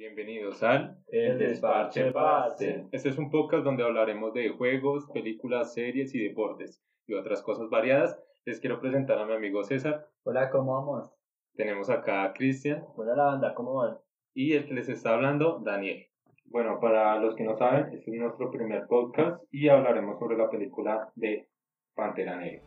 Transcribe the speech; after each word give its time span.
Bienvenidos 0.00 0.62
al 0.62 0.96
El 1.08 1.38
Desparche 1.38 2.08
Base. 2.10 2.86
Este 2.90 3.10
es 3.10 3.18
un 3.18 3.30
podcast 3.30 3.64
donde 3.64 3.84
hablaremos 3.84 4.32
de 4.32 4.48
juegos, 4.48 5.04
películas, 5.12 5.74
series 5.74 6.14
y 6.14 6.24
deportes 6.24 6.82
y 7.06 7.12
otras 7.12 7.42
cosas 7.42 7.68
variadas. 7.68 8.18
Les 8.46 8.60
quiero 8.60 8.80
presentar 8.80 9.18
a 9.18 9.26
mi 9.26 9.34
amigo 9.34 9.62
César. 9.62 10.08
Hola, 10.22 10.48
¿cómo 10.48 10.72
vamos? 10.72 11.10
Tenemos 11.54 11.90
acá 11.90 12.24
a 12.24 12.32
Cristian 12.32 12.82
Hola, 12.96 13.14
la 13.14 13.24
banda, 13.24 13.52
¿cómo 13.52 13.74
van? 13.74 13.98
y 14.32 14.54
el 14.54 14.66
que 14.66 14.72
les 14.72 14.88
está 14.88 15.12
hablando, 15.12 15.60
Daniel. 15.62 16.06
Bueno, 16.46 16.80
para 16.80 17.18
los 17.20 17.34
que 17.34 17.44
no 17.44 17.58
saben, 17.58 17.92
este 17.92 18.10
es 18.10 18.16
nuestro 18.16 18.50
primer 18.50 18.86
podcast 18.86 19.44
y 19.50 19.68
hablaremos 19.68 20.18
sobre 20.18 20.38
la 20.38 20.48
película 20.48 21.12
de 21.14 21.46
Pantera 21.94 22.38
Negra. 22.38 22.62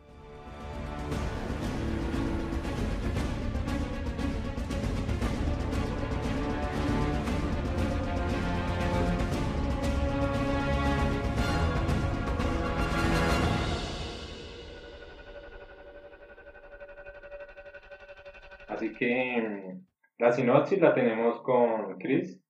La 20.18 20.32
sinopsis 20.32 20.80
la 20.80 20.94
tenemos 20.94 21.40
con 21.42 21.98
Chris. 21.98 22.40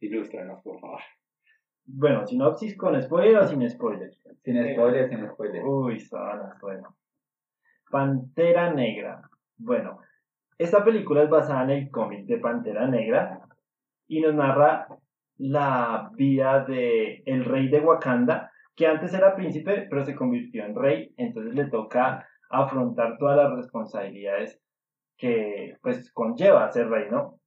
Ilústranos, 0.00 0.62
por 0.62 0.80
favor. 0.80 1.00
Bueno, 1.86 2.26
sinopsis 2.26 2.76
con 2.76 3.00
spoiler 3.02 3.36
o 3.38 3.46
sin 3.46 3.68
spoiler. 3.68 4.10
Sin 4.42 4.72
spoiler, 4.72 5.08
sin 5.08 5.28
spoiler. 5.30 5.64
Uy, 5.64 6.00
sanas, 6.00 6.58
bueno. 6.60 6.96
Pantera 7.90 8.72
Negra. 8.72 9.22
Bueno, 9.56 10.00
esta 10.58 10.84
película 10.84 11.22
es 11.22 11.30
basada 11.30 11.64
en 11.64 11.70
el 11.70 11.90
cómic 11.90 12.26
de 12.26 12.38
Pantera 12.38 12.86
Negra 12.86 13.40
y 14.06 14.20
nos 14.20 14.34
narra 14.34 14.88
la 15.36 16.10
vida 16.14 16.64
de 16.64 17.22
el 17.26 17.44
rey 17.44 17.68
de 17.68 17.80
Wakanda, 17.80 18.50
que 18.76 18.86
antes 18.86 19.12
era 19.14 19.34
príncipe, 19.34 19.86
pero 19.88 20.04
se 20.04 20.14
convirtió 20.14 20.64
en 20.64 20.74
rey, 20.74 21.12
entonces 21.16 21.54
le 21.54 21.66
toca 21.66 22.26
afrontar 22.50 23.18
todas 23.18 23.36
las 23.36 23.56
responsabilidades 23.56 24.63
que 25.16 25.76
pues 25.82 26.12
conlleva 26.12 26.70
ser 26.70 26.88
rey, 26.88 27.08
¿no? 27.10 27.40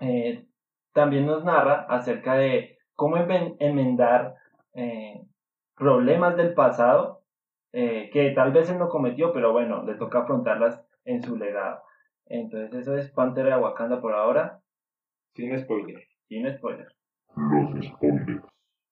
Eh, 0.00 0.46
también 0.92 1.26
nos 1.26 1.44
narra 1.44 1.86
acerca 1.88 2.34
de 2.34 2.78
cómo 2.94 3.16
enmendar 3.16 4.34
eh, 4.74 5.22
problemas 5.76 6.36
del 6.36 6.54
pasado 6.54 7.22
eh, 7.72 8.10
que 8.12 8.30
tal 8.30 8.52
vez 8.52 8.70
él 8.70 8.78
no 8.78 8.88
cometió, 8.88 9.32
pero 9.32 9.52
bueno, 9.52 9.84
le 9.84 9.94
toca 9.94 10.20
afrontarlas 10.20 10.82
en 11.04 11.22
su 11.22 11.36
legado. 11.36 11.82
Entonces 12.26 12.74
eso 12.74 12.96
es 12.96 13.10
Pantera 13.10 13.56
de 13.56 13.62
Wakanda 13.62 14.00
por 14.00 14.14
ahora, 14.14 14.60
Sin 15.34 15.56
spoiler. 15.58 16.02
sin 16.28 16.50
spoiler. 16.56 16.88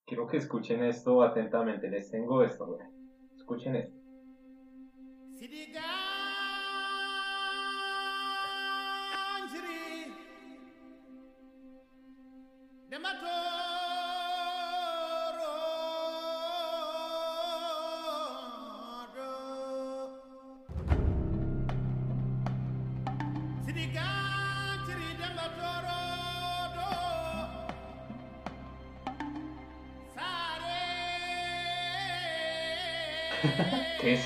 Quiero 0.06 0.26
que 0.28 0.36
escuchen 0.36 0.84
esto 0.84 1.22
atentamente. 1.22 1.90
Les 1.90 2.10
tengo 2.10 2.42
esto, 2.42 2.66
güey. 2.66 2.86
Escuchen 3.34 3.76
esto. 3.76 3.96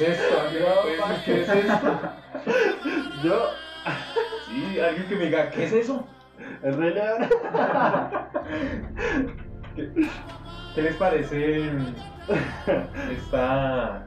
Es 0.07 0.21
esto? 0.21 0.41
¿Alguien 0.41 0.63
me 0.65 0.69
puede 0.71 1.13
decir 1.15 1.25
¿Qué 1.25 1.41
es 1.43 1.49
esto? 1.49 2.01
Yo, 3.25 3.51
Sí, 4.47 4.81
alguien 4.81 5.07
que 5.09 5.17
me 5.17 5.25
diga, 5.27 5.51
¿qué 5.51 5.65
es 5.65 5.73
eso? 5.73 6.05
el 6.63 6.77
rey 6.77 6.95
león. 6.95 7.29
¿Qué, 9.77 9.93
qué 10.75 10.83
les 10.83 10.97
parece 10.97 11.69
esta 13.13 14.07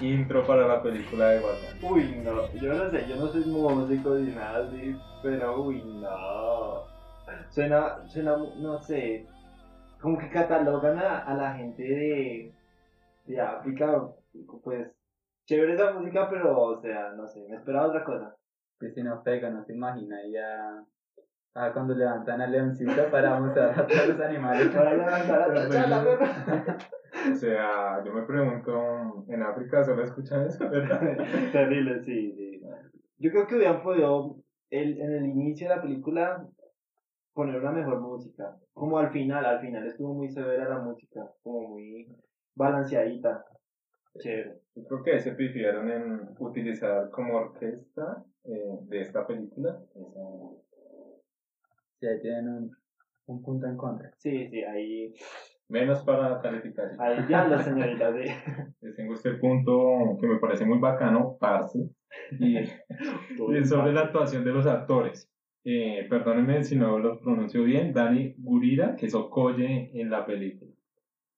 intro 0.00 0.46
para 0.46 0.66
la 0.66 0.82
película 0.82 1.28
de 1.28 1.40
Wakanda? 1.40 1.88
Uy, 1.88 2.20
no, 2.24 2.52
yo 2.54 2.74
no 2.74 2.90
sé, 2.90 3.06
yo 3.08 3.16
no 3.16 3.28
soy 3.28 3.44
músico 3.44 4.14
ni 4.14 4.32
nada 4.32 4.66
así, 4.66 4.96
pero 5.22 5.62
uy, 5.62 5.82
no. 5.84 6.84
Suena, 7.50 8.06
suena, 8.08 8.36
no 8.58 8.78
sé, 8.80 9.26
como 10.00 10.18
que 10.18 10.30
catalogan 10.30 10.98
a, 10.98 11.18
a 11.18 11.34
la 11.34 11.54
gente 11.54 11.82
de, 11.82 12.52
de 13.26 13.40
África, 13.40 14.08
pues, 14.64 14.88
chévere 15.50 15.74
esa 15.74 15.92
música, 15.92 16.28
pero, 16.30 16.56
o 16.56 16.80
sea, 16.80 17.10
no 17.16 17.26
sé, 17.26 17.44
me 17.48 17.56
esperaba 17.56 17.88
otra 17.88 18.04
cosa. 18.04 18.36
Que 18.78 18.88
si 18.90 19.02
no 19.02 19.20
pega, 19.24 19.50
no 19.50 19.64
se 19.64 19.74
imagina 19.74 20.16
ya. 20.32 20.84
Ah, 21.54 21.72
cuando 21.72 21.94
levantan 21.94 22.40
al 22.40 22.52
leoncito 22.52 23.10
para 23.10 23.40
mostrar 23.40 23.70
a 23.70 23.86
todos 23.86 24.08
los 24.10 24.20
animales. 24.20 24.68
Para 24.74 24.94
levantar 24.94 25.42
a 25.42 25.52
tachar 25.52 25.88
la 25.88 26.04
perra. 26.04 26.78
O 27.32 27.34
sea, 27.34 28.04
yo 28.04 28.12
me 28.12 28.22
pregunto, 28.22 29.24
¿en 29.28 29.42
África 29.42 29.82
solo 29.82 30.04
escuchan 30.04 30.46
eso, 30.46 30.70
verdad? 30.70 31.00
Terrible, 31.52 32.00
sí, 32.04 32.32
sí. 32.32 32.62
Yo 33.18 33.30
creo 33.32 33.46
que 33.48 33.56
hubieran 33.56 33.82
podido, 33.82 34.36
el, 34.70 35.00
en 35.00 35.12
el 35.12 35.26
inicio 35.26 35.68
de 35.68 35.74
la 35.74 35.82
película, 35.82 36.46
poner 37.34 37.60
una 37.60 37.72
mejor 37.72 38.00
música. 38.00 38.56
Como 38.72 38.98
al 38.98 39.10
final, 39.10 39.44
al 39.44 39.60
final 39.60 39.84
estuvo 39.84 40.14
muy 40.14 40.30
severa 40.30 40.68
la 40.68 40.78
música, 40.78 41.28
como 41.42 41.70
muy 41.70 42.06
balanceadita. 42.54 43.44
Chévere. 44.18 44.60
Yo 44.74 44.84
creo 44.84 45.02
que 45.02 45.20
se 45.20 45.32
prefirieron 45.32 45.90
en 45.90 46.20
utilizar 46.38 47.10
como 47.10 47.36
orquesta 47.36 48.24
eh, 48.44 48.78
de 48.88 49.00
esta 49.00 49.26
película. 49.26 49.78
esa- 49.94 50.62
Si 51.98 52.06
ahí 52.06 52.20
tienen 52.20 52.48
un, 52.48 52.70
un 53.26 53.42
punto 53.42 53.66
en 53.66 53.76
contra. 53.76 54.10
Sí, 54.16 54.48
sí, 54.48 54.62
ahí, 54.62 55.12
Menos 55.68 56.02
para 56.02 56.40
calificación. 56.40 57.00
ahí 57.00 57.18
ya 57.28 57.46
la 57.46 57.58
señorita 57.62 58.10
de... 58.12 58.32
Les 58.80 58.96
tengo 58.96 59.14
este 59.14 59.34
punto 59.34 60.16
que 60.20 60.26
me 60.26 60.38
parece 60.38 60.64
muy 60.64 60.78
bacano, 60.78 61.36
parce. 61.38 61.78
Y, 62.38 62.56
y 62.58 63.56
es 63.56 63.68
sobre 63.68 63.92
la 63.92 64.02
actuación 64.02 64.44
de 64.44 64.50
los 64.52 64.66
actores. 64.66 65.30
Eh, 65.62 66.06
perdónenme 66.08 66.64
si 66.64 66.74
no 66.76 66.98
los 66.98 67.18
pronuncio 67.18 67.62
bien. 67.62 67.92
Dani 67.92 68.34
Gurira, 68.38 68.96
que 68.96 69.06
es 69.06 69.14
Okoye 69.14 69.90
en 70.00 70.10
la 70.10 70.24
película. 70.26 70.69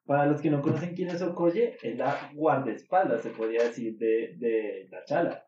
Para 0.05 0.27
los 0.27 0.41
que 0.41 0.51
no 0.51 0.61
conocen 0.61 0.95
quién 0.95 1.09
es 1.11 1.23
Okoye, 1.23 1.77
es 1.83 1.97
la 1.97 2.31
guardaespaldas, 2.35 3.23
se 3.23 3.31
podría 3.31 3.63
decir, 3.65 3.97
de, 3.99 4.35
de 4.37 4.89
T'Challa. 4.91 5.45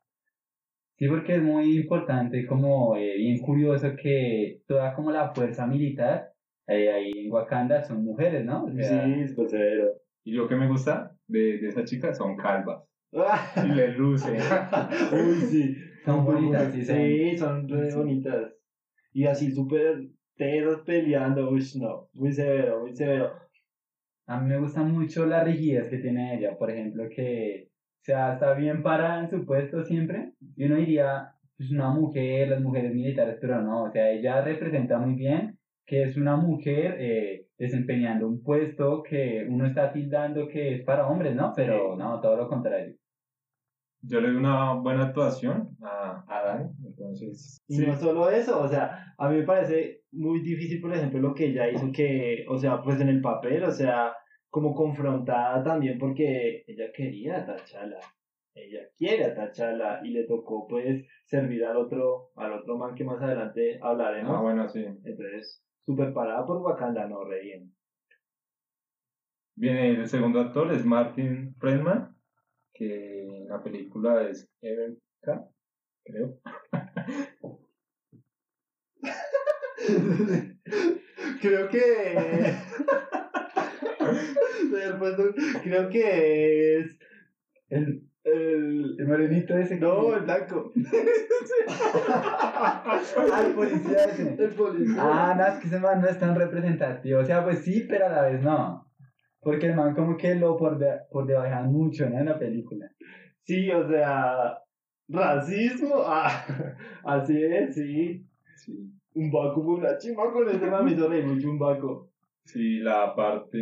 Sí, 0.97 1.09
porque 1.09 1.35
es 1.37 1.43
muy 1.43 1.77
importante, 1.77 2.47
como 2.47 2.97
eh, 2.97 3.17
bien 3.17 3.41
curioso 3.41 3.97
que 4.01 4.61
toda 4.69 4.95
como 4.95 5.11
la 5.11 5.35
fuerza 5.35 5.67
militar 5.67 6.31
eh, 6.69 6.91
ahí 6.93 7.13
en 7.27 7.33
Wakanda 7.33 7.83
son 7.83 8.05
mujeres, 8.05 8.45
¿no? 8.45 8.65
O 8.67 8.73
sea, 8.73 9.05
Sí, 9.05 9.27
súper 9.29 9.49
severo. 9.51 9.89
Y 10.23 10.33
lo 10.33 10.47
que 10.49 10.55
me 10.55 10.69
gusta 10.69 11.17
de, 11.27 11.59
de 11.59 11.69
esa 11.69 11.85
chica 11.85 12.15
son 12.15 12.37
calvas. 12.37 12.85
Y 13.65 13.69
le 13.75 13.89
luce. 13.93 14.31
Uy, 15.13 15.35
sí. 15.51 15.77
Son 16.05 16.25
bonitas, 16.25 16.73
sí, 16.73 16.85
son- 16.85 16.97
Sí, 16.97 17.39
son 17.39 17.69
re 17.69 17.91
Sí. 17.91 17.97
bonitas. 17.97 18.53
Y 19.13 19.25
así 19.27 19.51
súper 19.51 20.09
teros 20.37 20.81
peleando, 20.87 21.51
uy, 21.51 21.65
no. 21.81 22.09
Muy 22.13 22.33
severo, 22.33 22.81
muy 22.81 22.95
severo. 22.95 23.33
A 24.27 24.41
mí 24.41 24.49
me 24.49 24.59
gusta 24.59 24.83
mucho 24.83 25.27
la 25.27 25.45
rigidez 25.45 25.89
que 25.89 25.99
tiene 25.99 26.37
ella, 26.37 26.57
por 26.57 26.71
ejemplo, 26.71 27.05
que 27.15 27.69
o 28.01 28.05
sea, 28.05 28.35
está 28.35 28.53
bien 28.53 28.83
parada 28.83 29.21
en 29.21 29.31
su 29.31 29.47
puesto 29.47 29.83
siempre. 29.83 30.35
Y 30.57 30.65
uno 30.65 30.77
diría, 30.77 31.33
pues 31.57 31.71
una 31.71 31.89
mujer, 31.89 32.49
las 32.49 32.61
mujeres 32.61 32.93
militares, 32.93 33.39
pero 33.41 33.63
no, 33.63 33.85
o 33.85 33.91
sea, 33.91 34.11
ella 34.11 34.43
representa 34.43 34.99
muy 34.99 35.15
bien 35.15 35.59
que 35.87 36.03
es 36.03 36.17
una 36.19 36.37
mujer 36.37 36.97
eh, 36.99 37.47
desempeñando 37.59 38.29
un 38.29 38.43
puesto 38.43 39.03
que 39.03 39.47
uno 39.49 39.67
está 39.67 39.91
tildando 39.91 40.49
que 40.49 40.75
es 40.75 40.85
para 40.85 41.07
hombres, 41.09 41.35
¿no? 41.35 41.53
Pero 41.57 41.97
no, 41.97 42.21
todo 42.21 42.37
lo 42.37 42.49
contrario. 42.49 42.95
Yo 44.03 44.21
le 44.21 44.29
doy 44.29 44.37
una 44.37 44.75
buena 44.75 45.07
actuación 45.07 45.71
a, 45.83 46.25
a 46.29 46.45
Dani. 46.45 46.71
Entonces, 46.87 47.59
Y 47.69 47.77
sí, 47.77 47.87
no 47.87 47.97
solo 47.97 48.29
eso, 48.29 48.61
o 48.61 48.69
sea, 48.69 49.15
a 49.17 49.29
mí 49.31 49.39
me 49.39 49.45
parece 49.45 50.03
muy 50.13 50.41
difícil, 50.41 50.83
por 50.83 50.93
ejemplo, 50.95 51.21
lo 51.21 51.35
que 51.35 51.47
ella 51.47 51.71
hizo 51.71 51.91
que, 51.91 52.45
o 52.51 52.59
sea, 52.59 52.83
pues 52.83 53.01
en 53.01 53.09
el 53.09 53.23
papel, 53.23 53.65
o 53.65 53.71
sea, 53.71 54.13
como 54.55 54.73
confrontada 54.73 55.65
también 55.65 55.99
porque 55.99 56.63
ella 56.69 56.93
quería 56.93 57.39
a 57.39 57.45
T'Challa. 57.45 57.99
Ella 58.55 58.89
quiere 58.97 59.25
a 59.25 59.35
T'Challa 59.35 60.01
y 60.05 60.11
le 60.11 60.29
tocó 60.29 60.69
pues 60.69 61.05
servir 61.25 61.65
al 61.65 61.77
otro, 61.77 62.31
al 62.37 62.53
otro 62.53 62.79
man 62.79 62.95
que 62.95 63.03
más 63.03 63.21
adelante 63.21 63.81
hablaremos. 63.83 64.33
ah, 64.33 64.43
bueno, 64.43 64.69
sí. 64.69 64.85
Entonces, 64.85 65.61
súper 65.85 66.15
parada 66.15 66.47
por 66.47 66.59
Wakanda, 66.59 67.05
no, 67.09 67.25
re 67.25 67.43
bien. 67.43 67.75
Bien, 69.57 69.77
el 69.77 70.07
segundo 70.07 70.39
actor 70.39 70.73
es 70.73 70.85
Martin 70.85 71.53
Friedman, 71.59 72.17
que 72.73 73.25
en 73.25 73.49
la 73.49 73.61
película 73.61 74.29
es 74.29 74.49
Evan 74.63 74.97
K, 75.21 75.49
creo. 76.05 76.39
creo 81.41 81.69
que. 81.71 82.55
Creo 85.63 85.89
que 85.89 86.79
es. 86.79 86.99
El, 87.69 88.03
El. 88.25 88.97
el 88.99 89.07
morenito 89.09 89.57
ese. 89.57 89.75
que- 89.79 89.81
No, 89.85 90.15
el 90.15 90.23
blanco. 90.25 90.73
Ah, 92.09 93.43
el 93.47 93.55
policía 93.55 94.05
ese. 94.05 94.37
El 94.45 94.51
policía. 94.51 94.97
Ah, 94.99 95.35
no, 95.37 95.47
es 95.47 95.61
que 95.61 95.67
ese 95.69 95.81
man 95.81 96.01
no 96.01 96.09
es 96.09 96.19
tan 96.19 96.35
representativo. 96.35 97.21
O 97.21 97.25
sea, 97.25 97.45
pues 97.45 97.61
sí, 97.65 97.87
pero 97.89 98.07
a 98.07 98.11
la 98.11 98.23
vez 98.23 98.43
no. 98.43 98.87
Porque 99.41 99.67
el 99.67 99.77
man 99.77 99.95
como 99.95 100.17
que 100.17 100.35
lo 100.37 100.57
por, 100.57 100.79
de, 100.79 100.91
por 101.11 101.27
debajan 101.27 101.71
mucho, 101.71 102.09
¿no? 102.09 102.19
En 102.19 102.27
la 102.27 102.39
película. 102.39 102.91
Sí, 103.43 103.71
o 103.71 103.87
sea. 103.89 104.59
Racismo. 105.09 105.97
Ah, 106.07 106.45
así 107.05 107.43
es, 107.43 107.75
sí. 107.75 108.27
Sí. 108.57 108.91
Un 109.15 109.31
Baco 109.31 109.63
fue 109.63 109.75
una 109.75 109.97
chimba 109.99 110.33
con 110.33 110.49
ese 110.49 110.67
man. 110.67 110.85
Me 110.85 110.93
hizo 110.93 111.09
reír 111.09 111.25
mucho 111.27 111.51
un 111.51 111.59
Baco. 111.59 112.11
Sí, 112.47 112.79
la 112.81 113.15
parte. 113.15 113.59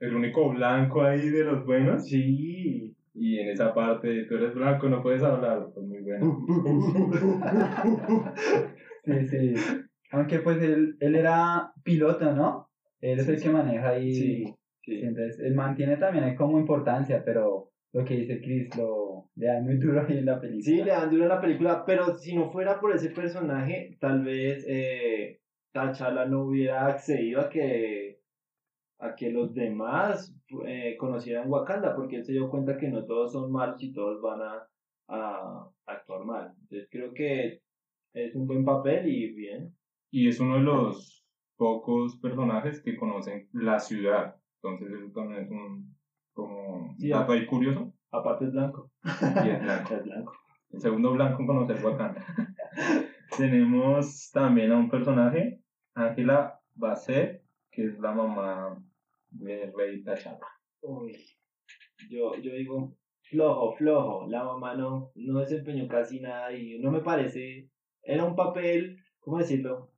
El 0.00 0.16
único 0.16 0.50
blanco 0.50 1.02
ahí 1.02 1.28
de 1.28 1.44
los 1.44 1.64
buenos. 1.64 2.06
Sí. 2.06 2.96
Y 3.14 3.38
en 3.38 3.50
esa 3.50 3.74
parte, 3.74 4.24
tú 4.24 4.36
eres 4.36 4.54
blanco, 4.54 4.88
no 4.88 5.02
puedes 5.02 5.22
hablar. 5.22 5.68
Pues 5.74 5.86
muy 5.86 6.00
bueno. 6.02 6.46
Sí, 9.02 9.26
sí. 9.28 9.54
Aunque 10.12 10.40
pues 10.40 10.62
él, 10.62 10.96
él 11.00 11.16
era 11.16 11.72
piloto, 11.82 12.34
¿no? 12.34 12.68
Él 13.00 13.18
es 13.18 13.28
el 13.28 13.40
que 13.40 13.48
maneja 13.48 13.88
ahí. 13.88 14.12
Sí. 14.12 14.44
Entonces, 14.86 15.40
él 15.40 15.54
mantiene 15.54 15.96
también 15.96 16.24
ahí 16.24 16.34
como 16.34 16.58
importancia, 16.58 17.22
pero 17.24 17.70
lo 17.92 18.04
que 18.04 18.14
dice 18.14 18.42
Chris 18.42 18.76
lo 18.76 19.00
le 19.36 19.46
da 19.46 19.60
muy 19.60 19.78
duro 19.78 20.04
ahí 20.06 20.18
en 20.18 20.26
la 20.26 20.40
película. 20.40 20.62
Sí, 20.62 20.82
le 20.82 20.90
dan 20.90 21.10
duro 21.10 21.22
en 21.22 21.28
la 21.28 21.40
película, 21.40 21.84
pero 21.86 22.16
si 22.18 22.34
no 22.34 22.50
fuera 22.50 22.78
por 22.78 22.94
ese 22.94 23.10
personaje, 23.10 23.96
tal 24.00 24.22
vez 24.22 24.64
eh, 24.68 25.40
T'Challa 25.72 26.26
no 26.26 26.44
hubiera 26.44 26.86
accedido 26.86 27.40
a 27.40 27.48
que 27.48 28.19
a 29.00 29.14
que 29.14 29.30
los 29.30 29.54
demás 29.54 30.34
eh, 30.66 30.96
conocieran 30.98 31.50
Wakanda, 31.50 31.96
porque 31.96 32.16
él 32.16 32.24
se 32.24 32.32
dio 32.32 32.50
cuenta 32.50 32.76
que 32.76 32.88
no 32.88 33.04
todos 33.06 33.32
son 33.32 33.50
malos 33.50 33.82
y 33.82 33.92
todos 33.92 34.20
van 34.20 34.42
a, 34.42 34.68
a 35.08 35.68
actuar 35.86 36.24
mal. 36.24 36.52
Entonces 36.62 36.88
creo 36.90 37.12
que 37.14 37.62
es 38.12 38.34
un 38.34 38.46
buen 38.46 38.64
papel 38.64 39.08
y 39.08 39.32
bien. 39.32 39.74
Y 40.10 40.28
es 40.28 40.40
uno 40.40 40.56
de 40.56 40.62
los 40.62 41.24
pocos 41.56 42.16
personajes 42.16 42.82
que 42.82 42.96
conocen 42.96 43.48
la 43.52 43.78
ciudad. 43.78 44.36
Entonces, 44.62 44.98
eso 44.98 45.12
también 45.12 45.44
es 45.44 45.50
un. 45.50 45.96
como. 46.32 46.94
Sí, 46.98 47.08
dato 47.08 47.32
ahí 47.32 47.46
curioso. 47.46 47.92
Aparte 48.10 48.46
es 48.46 48.52
blanco. 48.52 48.90
Y 49.04 49.48
es 49.48 49.62
blanco. 49.62 49.94
Es 49.94 50.04
blanco. 50.04 50.32
El 50.70 50.80
segundo 50.80 51.12
blanco 51.12 51.46
conocer 51.46 51.84
Wakanda. 51.84 52.24
Tenemos 53.36 54.30
también 54.32 54.72
a 54.72 54.76
un 54.76 54.90
personaje, 54.90 55.60
Ángela 55.94 56.60
Bassett, 56.74 57.42
que 57.70 57.86
es 57.86 57.98
la 57.98 58.12
mamá 58.12 58.82
de 59.30 59.72
Rey 59.76 60.02
T'Challa. 60.02 60.38
Uy, 60.82 61.16
yo, 62.10 62.34
yo 62.36 62.52
digo, 62.52 62.96
flojo, 63.22 63.74
flojo. 63.76 64.26
La 64.28 64.44
mamá 64.44 64.74
no, 64.74 65.10
no 65.14 65.40
desempeñó 65.40 65.86
casi 65.88 66.20
nada 66.20 66.52
y 66.52 66.78
no 66.78 66.90
me 66.90 67.00
parece. 67.00 67.68
Era 68.02 68.24
un 68.24 68.34
papel, 68.34 68.96
¿cómo 69.18 69.38
decirlo? 69.38 69.90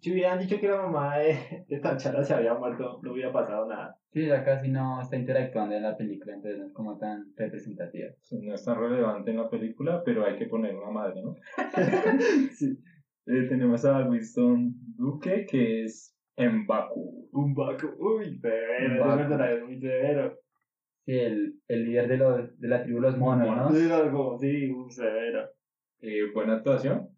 Si 0.00 0.12
hubieran 0.12 0.38
dicho 0.38 0.60
que 0.60 0.68
la 0.68 0.82
mamá 0.82 1.18
de, 1.18 1.64
de 1.66 1.80
T'Challa 1.80 2.22
se 2.22 2.34
había 2.34 2.54
muerto, 2.54 3.00
no 3.02 3.12
hubiera 3.12 3.32
pasado 3.32 3.66
nada. 3.66 3.98
Sí, 4.12 4.20
ella 4.20 4.44
casi 4.44 4.70
no 4.70 5.00
está 5.00 5.16
interactuando 5.16 5.74
en 5.74 5.82
la 5.82 5.96
película, 5.96 6.34
entonces 6.34 6.60
no 6.60 6.66
es 6.66 6.72
como 6.72 6.96
tan 6.98 7.32
representativa. 7.36 8.10
Sí, 8.20 8.36
No 8.42 8.54
es 8.54 8.64
tan 8.64 8.78
relevante 8.78 9.32
en 9.32 9.38
la 9.38 9.50
película, 9.50 10.02
pero 10.04 10.24
hay 10.24 10.36
que 10.36 10.46
poner 10.46 10.76
una 10.76 10.90
madre, 10.90 11.20
¿no? 11.20 11.34
Sí. 12.52 12.78
Eh, 13.26 13.46
tenemos 13.48 13.84
a 13.86 14.06
Winston 14.06 14.74
Duque, 14.96 15.46
que 15.46 15.84
es 15.84 16.13
M'Baku. 16.36 17.28
Un 17.32 17.54
Baco, 17.54 17.94
uy, 17.98 18.38
severo, 18.38 18.86
Un 18.86 18.92
ese 18.92 19.00
Baco. 19.00 19.16
personaje 19.18 19.54
es 19.54 19.62
muy 19.64 19.80
severo. 19.80 20.38
Sí, 21.06 21.12
el, 21.18 21.60
el 21.68 21.84
líder 21.84 22.08
de, 22.08 22.16
los, 22.16 22.58
de 22.60 22.68
la 22.68 22.82
tribu 22.82 23.00
Los 23.00 23.16
Monos, 23.18 23.56
¿no? 23.56 23.70
Sí, 23.70 23.90
algo, 23.90 24.38
sí, 24.38 24.70
un 24.70 24.90
severo. 24.90 25.50
Eh, 26.00 26.30
buena 26.32 26.54
actuación, 26.54 27.08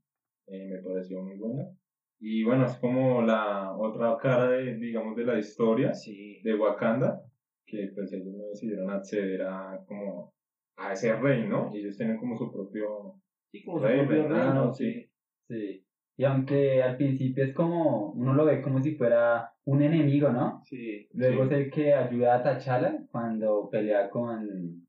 eh, 0.49 0.69
me 0.73 0.79
pareció 0.81 1.23
muy 1.23 1.37
buena. 1.37 1.71
Y 2.19 2.43
bueno, 2.45 2.67
es 2.67 2.77
como 2.79 3.23
la 3.23 3.77
otra 3.77 4.17
cara, 4.17 4.49
de, 4.49 4.75
digamos, 4.77 5.17
de 5.17 5.25
la 5.25 5.39
historia 5.39 5.95
Sí. 5.95 6.41
de 6.43 6.55
Wakanda, 6.55 7.23
que 7.67 7.91
pues 7.95 8.13
ellos 8.13 8.35
no 8.35 8.49
decidieron 8.49 8.91
acceder 8.91 9.43
a 9.43 9.83
como 9.87 10.35
a 10.77 10.93
ese 10.93 11.15
rey, 11.17 11.47
¿no? 11.47 11.71
Y 11.75 11.79
ellos 11.81 11.97
tienen 11.97 12.17
como 12.19 12.37
su 12.37 12.51
propio 12.53 13.21
Sí, 13.53 13.63
como 13.65 13.79
su 13.79 13.85
propio 13.87 14.07
reinado, 14.07 14.53
reino, 14.53 14.73
sí. 14.75 15.07
Sí. 15.49 15.86
Y 16.19 16.25
aunque 16.25 16.83
al 16.83 16.97
principio 16.97 17.45
es 17.45 17.55
como, 17.55 18.13
uno 18.13 18.33
lo 18.35 18.45
ve 18.47 18.63
como 18.63 18.81
si 18.83 18.95
fuera 18.97 19.53
un 19.65 19.83
enemigo, 19.83 20.31
¿no? 20.31 20.63
Sí. 20.65 21.09
Luego 21.13 21.43
Sí. 21.47 21.49
es 21.55 21.61
el 21.61 21.71
que 21.71 21.93
ayuda 21.95 22.37
a 22.37 22.43
T'Challa 22.43 23.07
cuando 23.11 23.69
pelea 23.71 24.09
con, 24.11 24.87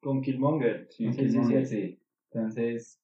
Con 0.00 0.20
Killmonger. 0.22 0.86
Sí, 0.90 1.04
con 1.04 1.12
sí, 1.14 1.20
sí, 1.20 1.26
Killmonger, 1.28 1.66
sí. 1.66 1.76
sí. 1.76 1.98
Entonces, 2.32 3.02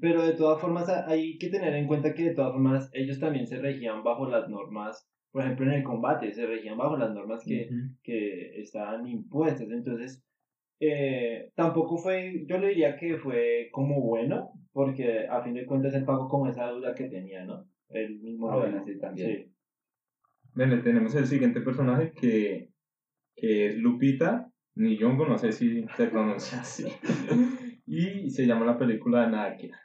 Pero 0.00 0.22
de 0.22 0.32
todas 0.32 0.60
formas 0.60 0.88
ha- 0.88 1.06
hay 1.08 1.36
que 1.38 1.48
tener 1.50 1.74
en 1.74 1.86
cuenta 1.86 2.14
que 2.14 2.24
de 2.30 2.34
todas 2.34 2.52
formas 2.52 2.88
ellos 2.94 3.18
también 3.20 3.46
se 3.46 3.58
regían 3.58 4.02
bajo 4.04 4.26
las 4.28 4.48
normas, 4.48 5.06
por 5.32 5.42
ejemplo 5.42 5.66
en 5.66 5.72
el 5.72 5.82
combate, 5.84 6.32
se 6.32 6.46
regían 6.46 6.78
bajo 6.78 6.96
las 6.96 7.12
normas 7.12 7.44
que, 7.44 7.68
que 8.02 8.60
estaban 8.60 9.06
impuestas. 9.06 9.68
Entonces, 9.70 10.24
eh, 10.80 11.50
tampoco 11.54 11.96
fue, 11.98 12.44
yo 12.46 12.58
le 12.58 12.68
diría 12.68 12.96
que 12.96 13.16
fue 13.16 13.68
como 13.72 14.00
bueno, 14.00 14.50
porque 14.72 15.26
a 15.26 15.42
fin 15.42 15.54
de 15.54 15.66
cuentas 15.66 15.94
él 15.94 16.04
pagó 16.04 16.28
como 16.28 16.48
esa 16.48 16.68
duda 16.70 16.94
que 16.94 17.08
tenía, 17.08 17.44
¿no? 17.44 17.64
El 17.88 18.20
mismo 18.20 18.50
Ah, 18.50 18.54
lo 18.54 18.60
bueno, 18.60 18.84
también. 19.00 19.36
Sí. 19.36 19.52
Bueno, 20.54 20.82
tenemos 20.82 21.14
el 21.14 21.26
siguiente 21.26 21.60
personaje 21.60 22.12
que, 22.12 22.70
que 23.34 23.66
es 23.66 23.76
Lupita 23.76 24.50
Nyong'o, 24.76 25.26
no 25.26 25.38
sé 25.38 25.52
si 25.52 25.86
se 25.96 26.06
pronuncia 26.08 26.60
así. 26.60 26.86
y 27.86 28.30
se 28.30 28.46
llama 28.46 28.66
la 28.66 28.78
película 28.78 29.26
Nakia. 29.28 29.78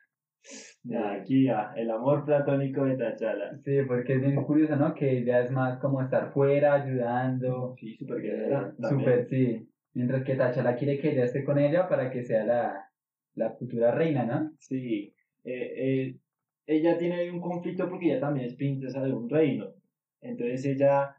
Aquí 1.22 1.46
ya, 1.46 1.72
el 1.76 1.92
amor 1.92 2.26
platónico 2.26 2.84
de 2.86 2.96
T'Challa. 2.96 3.56
Sí, 3.64 3.84
porque 3.88 4.14
es 4.14 4.22
bien 4.22 4.36
curioso, 4.44 4.76
¿no? 4.76 4.96
Que 4.96 5.20
ella 5.20 5.42
es 5.42 5.52
más 5.52 5.80
como 5.80 6.02
estar 6.02 6.32
fuera, 6.34 6.74
ayudando. 6.74 7.76
Sí, 7.78 7.96
súper 7.98 8.18
eh, 8.18 8.22
guerrera. 8.22 8.74
Súper, 8.90 9.28
sí. 9.28 9.71
Mientras 9.94 10.24
que 10.24 10.36
T'Challa 10.36 10.76
quiere 10.76 10.98
que 11.00 11.12
ella 11.12 11.26
esté 11.26 11.44
con 11.44 11.58
ella 11.60 11.88
para 11.88 12.10
que 12.10 12.24
sea 12.24 12.46
la, 12.46 12.90
la 13.36 13.52
futura 13.52 13.92
reina, 13.92 14.26
¿no? 14.26 14.52
Sí, 14.58 15.14
eh, 15.44 15.74
eh, 15.76 16.18
ella 16.66 16.98
tiene 16.98 17.30
un 17.32 17.42
conflicto 17.42 17.90
porque 17.90 18.06
ella 18.12 18.20
también 18.20 18.46
es 18.48 18.56
princesa 18.56 19.02
de 19.04 19.12
un 19.12 19.28
reino. 19.30 19.74
Entonces 20.22 20.64
ella 20.66 21.16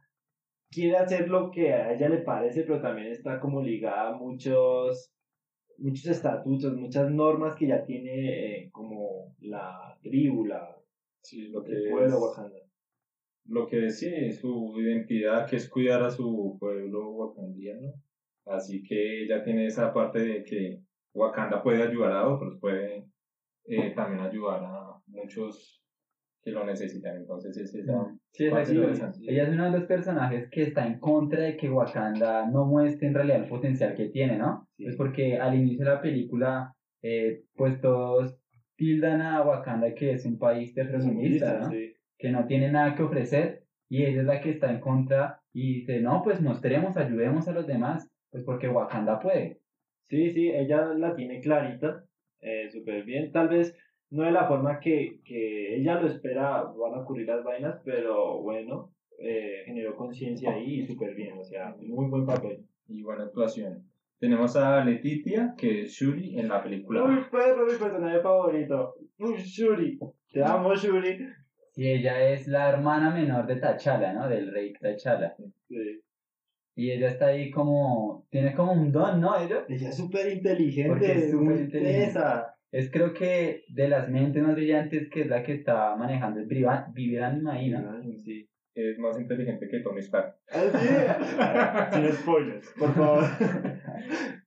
quiere 0.71 0.97
hacer 0.97 1.29
lo 1.29 1.51
que 1.51 1.73
a 1.75 1.93
ella 1.93 2.09
le 2.09 2.19
parece, 2.19 2.63
pero 2.63 2.81
también 2.81 3.09
está 3.09 3.39
como 3.41 3.61
ligada 3.61 4.09
a 4.09 4.17
muchos, 4.17 5.13
muchos 5.77 6.07
estatutos, 6.07 6.75
muchas 6.75 7.11
normas 7.11 7.55
que 7.55 7.67
ya 7.67 7.85
tiene 7.85 8.57
eh, 8.63 8.71
como 8.73 9.35
la 9.41 9.99
tribu, 10.03 10.47
la, 10.47 10.79
Sí, 11.23 11.49
lo 11.49 11.63
que 11.63 11.73
el 11.73 11.91
pueblo 11.91 12.17
es- 12.17 12.23
Wakanda. 12.23 12.59
lo 13.45 13.67
que 13.67 13.77
decía 13.77 14.33
su 14.33 14.75
identidad, 14.81 15.47
que 15.49 15.57
es 15.57 15.69
cuidar 15.69 16.03
a 16.03 16.11
su 16.11 16.57
pueblo 16.59 17.11
wakandiano. 17.11 17.93
Así 18.47 18.83
que 18.83 19.25
ella 19.25 19.43
tiene 19.45 19.67
esa 19.67 19.93
parte 19.93 20.21
de 20.21 20.45
que 20.45 20.81
Wakanda 21.15 21.63
puede 21.63 21.83
ayudar 21.83 22.13
a 22.13 22.29
otros, 22.29 22.59
puede 22.61 23.07
eh, 23.67 23.93
también 23.95 24.21
ayudar 24.21 24.63
a 24.65 25.01
muchos 25.07 25.83
que 26.43 26.51
lo 26.51 26.65
necesitan. 26.65 27.17
Entonces 27.17 27.57
es 27.57 27.75
esa 27.75 28.13
Sí, 28.33 28.47
es 28.47 29.03
así. 29.03 29.29
Ella 29.29 29.45
es 29.45 29.51
uno 29.51 29.65
de 29.65 29.79
los 29.79 29.85
personajes 29.85 30.49
que 30.51 30.63
está 30.65 30.87
en 30.87 30.99
contra 30.99 31.41
de 31.41 31.57
que 31.57 31.71
Wakanda 31.71 32.47
no 32.47 32.67
muestre 32.67 33.09
en 33.09 33.15
realidad 33.15 33.43
el 33.43 33.49
potencial 33.49 33.95
que 33.95 34.09
tiene, 34.09 34.39
¿no? 34.39 34.67
Sí. 34.77 34.85
Pues 34.85 34.97
porque 34.97 35.39
al 35.39 35.55
inicio 35.55 35.85
de 35.85 35.91
la 35.93 36.01
película, 36.01 36.75
eh, 37.03 37.43
pues 37.55 37.81
todos 37.81 38.37
tildan 38.77 39.21
a 39.21 39.43
Wakanda 39.43 39.95
que 39.95 40.13
es 40.13 40.25
un 40.25 40.39
país 40.39 40.75
tercermundista, 40.75 41.61
¿no? 41.61 41.71
Sí. 41.71 41.95
que 42.19 42.31
no 42.31 42.47
tiene 42.47 42.71
nada 42.71 42.95
que 42.95 43.03
ofrecer 43.03 43.65
y 43.89 44.05
ella 44.05 44.21
es 44.21 44.27
la 44.27 44.41
que 44.41 44.51
está 44.51 44.73
en 44.73 44.81
contra 44.81 45.41
y 45.53 45.81
dice, 45.81 46.01
no, 46.01 46.23
pues 46.23 46.41
mostremos, 46.41 46.97
ayudemos 46.97 47.47
a 47.47 47.53
los 47.53 47.67
demás, 47.67 48.11
pues 48.33 48.43
porque 48.45 48.69
Wakanda 48.69 49.21
puede. 49.21 49.61
Sí, 50.09 50.31
sí, 50.31 50.51
ella 50.51 50.87
la 50.95 51.15
tiene 51.15 51.41
clarita, 51.41 52.05
eh, 52.41 52.69
súper 52.71 53.05
bien. 53.05 53.31
Tal 53.31 53.49
vez 53.49 53.77
no 54.11 54.25
de 54.25 54.33
la 54.33 54.49
forma 54.49 54.81
que, 54.81 55.21
que 55.25 55.77
ella 55.77 56.01
lo 56.01 56.09
espera 56.09 56.63
van 56.65 56.95
a 56.95 57.03
ocurrir 57.03 57.29
las 57.29 57.45
vainas, 57.45 57.81
pero 57.85 58.43
bueno, 58.43 58.93
eh, 59.19 59.63
generó 59.67 59.95
conciencia 59.97 60.53
ahí 60.53 60.81
y 60.81 60.87
súper 60.87 61.15
bien, 61.15 61.39
o 61.39 61.45
sea, 61.45 61.77
muy 61.79 62.09
buen 62.11 62.27
papel. 62.27 62.67
y 62.89 63.03
buena 63.03 63.25
actuación. 63.25 63.85
Tenemos 64.19 64.55
a 64.57 64.85
Letitia, 64.85 65.55
que 65.57 65.83
es 65.83 65.93
Shuri 65.93 66.39
en 66.39 66.49
la 66.49 66.63
película. 66.63 67.05
Uy, 67.05 67.25
perro, 67.31 67.67
mi 67.67 67.77
personaje 67.77 68.21
favorito. 68.21 68.95
Uy, 69.19 69.37
Shuri. 69.37 69.99
Te 70.31 70.45
amo, 70.45 70.75
Shuri. 70.75 71.19
Y 71.75 71.89
ella 71.89 72.31
es 72.31 72.47
la 72.47 72.69
hermana 72.71 73.11
menor 73.13 73.47
de 73.47 73.57
T'Challa, 73.57 74.13
¿no? 74.13 74.29
Del 74.29 74.53
rey 74.53 74.73
T'Challa. 74.75 75.35
Sí. 75.69 76.01
Y 76.75 76.91
ella 76.91 77.09
está 77.09 77.27
ahí 77.27 77.51
como, 77.51 78.27
tiene 78.31 78.55
como 78.55 78.73
un 78.73 78.91
don, 78.93 79.21
¿no? 79.21 79.37
Ella. 79.39 79.65
Ella 79.69 79.91
es 79.91 79.97
súper 79.97 80.33
inteligente, 80.33 81.13
es 81.13 81.31
súper 81.31 81.45
muy 81.47 81.63
inteligente. 81.65 82.21
Es 82.71 82.91
creo 82.91 83.13
que 83.13 83.65
de 83.69 83.89
las 83.89 84.09
mentes 84.09 84.43
más 84.43 84.55
brillantes 84.55 85.11
que 85.11 85.21
es 85.23 85.27
la 85.29 85.43
que 85.43 85.53
está 85.53 85.95
manejando 85.97 86.41
el 86.41 86.47
Viva- 86.47 86.87
Vivian 86.95 87.43
¿no? 87.43 87.53
Sí. 88.25 88.49
Es 88.75 88.99
más 88.99 89.21
inteligente 89.21 89.69
que 89.71 89.81
Tony 89.81 90.01
Stark. 90.01 90.35
Así. 90.49 90.89
Sin 91.93 92.13
spoilers, 92.15 92.73
por 92.79 92.95
favor. 92.95 93.25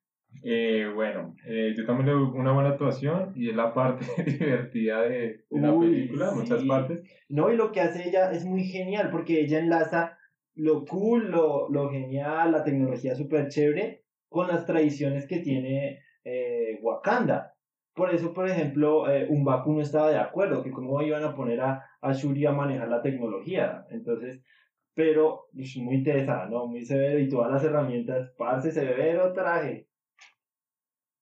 Eh, 0.48 0.91
bueno, 0.94 1.34
eh, 1.48 1.74
yo 1.75 1.86
también 1.88 2.08
le 2.08 2.12
doy 2.12 2.29
una 2.36 2.51
buena 2.51 2.70
actuación 2.70 3.34
y 3.36 3.50
es 3.50 3.55
la 3.55 3.74
parte 3.74 4.05
divertida 4.25 5.01
de, 5.01 5.46
de 5.50 5.62
la 5.62 5.74
Uy, 5.74 5.88
película, 5.89 6.29
sí. 6.29 6.36
muchas 6.36 6.63
partes. 6.65 7.00
No, 7.29 7.51
y 7.51 7.55
lo 7.58 7.72
que 7.72 7.82
hace 7.82 8.08
ella 8.08 8.32
es 8.32 8.46
muy 8.46 8.63
genial 8.65 9.10
porque 9.12 9.39
ella 9.41 9.58
enlaza 9.60 10.17
lo 10.55 10.85
cool, 10.85 11.31
lo, 11.31 11.69
lo 11.69 11.89
genial, 11.89 12.51
la 12.51 12.63
tecnología 12.63 13.15
súper 13.15 13.50
chévere 13.50 14.03
con 14.29 14.47
las 14.47 14.65
tradiciones 14.65 15.27
que 15.27 15.39
tiene 15.39 16.00
eh, 16.24 16.79
Wakanda. 16.81 17.53
Por 17.93 18.13
eso, 18.13 18.33
por 18.33 18.50
ejemplo, 18.50 19.09
eh, 19.09 19.27
Umbaku 19.29 19.74
no 19.74 19.81
estaba 19.81 20.09
de 20.09 20.17
acuerdo, 20.17 20.63
que 20.63 20.71
cómo 20.71 21.01
iban 21.01 21.24
a 21.24 21.33
poner 21.33 21.62
a, 21.62 21.83
a 22.01 22.13
Shuri 22.13 22.45
a 22.45 22.51
manejar 22.51 22.89
la 22.89 23.01
tecnología. 23.01 23.85
Entonces, 23.89 24.43
pero 24.93 25.45
muy 25.77 26.03
tesa, 26.03 26.45
¿no? 26.47 26.67
Muy 26.67 26.83
severo 26.83 27.19
y 27.19 27.29
todas 27.29 27.51
las 27.51 27.63
herramientas, 27.63 28.33
parce, 28.38 28.71
severo 28.71 29.33
traje. 29.33 29.88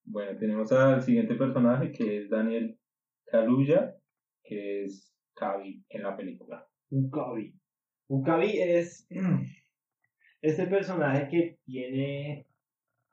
Bueno, 0.06 0.38
tenemos 0.38 0.72
al 0.72 1.02
siguiente 1.02 1.36
personaje 1.36 1.92
que 1.92 2.20
es 2.20 2.30
Daniel 2.30 2.78
Kaluuya, 3.26 3.96
que 4.44 4.84
es 4.84 5.16
Kavi 5.36 5.84
en 5.90 6.04
la 6.04 6.16
película. 6.16 6.68
Ukabi. 6.90 7.54
Ukabi 8.08 8.60
es 8.60 9.08
este 10.42 10.68
personaje 10.68 11.28
que 11.30 11.58
tiene 11.66 12.48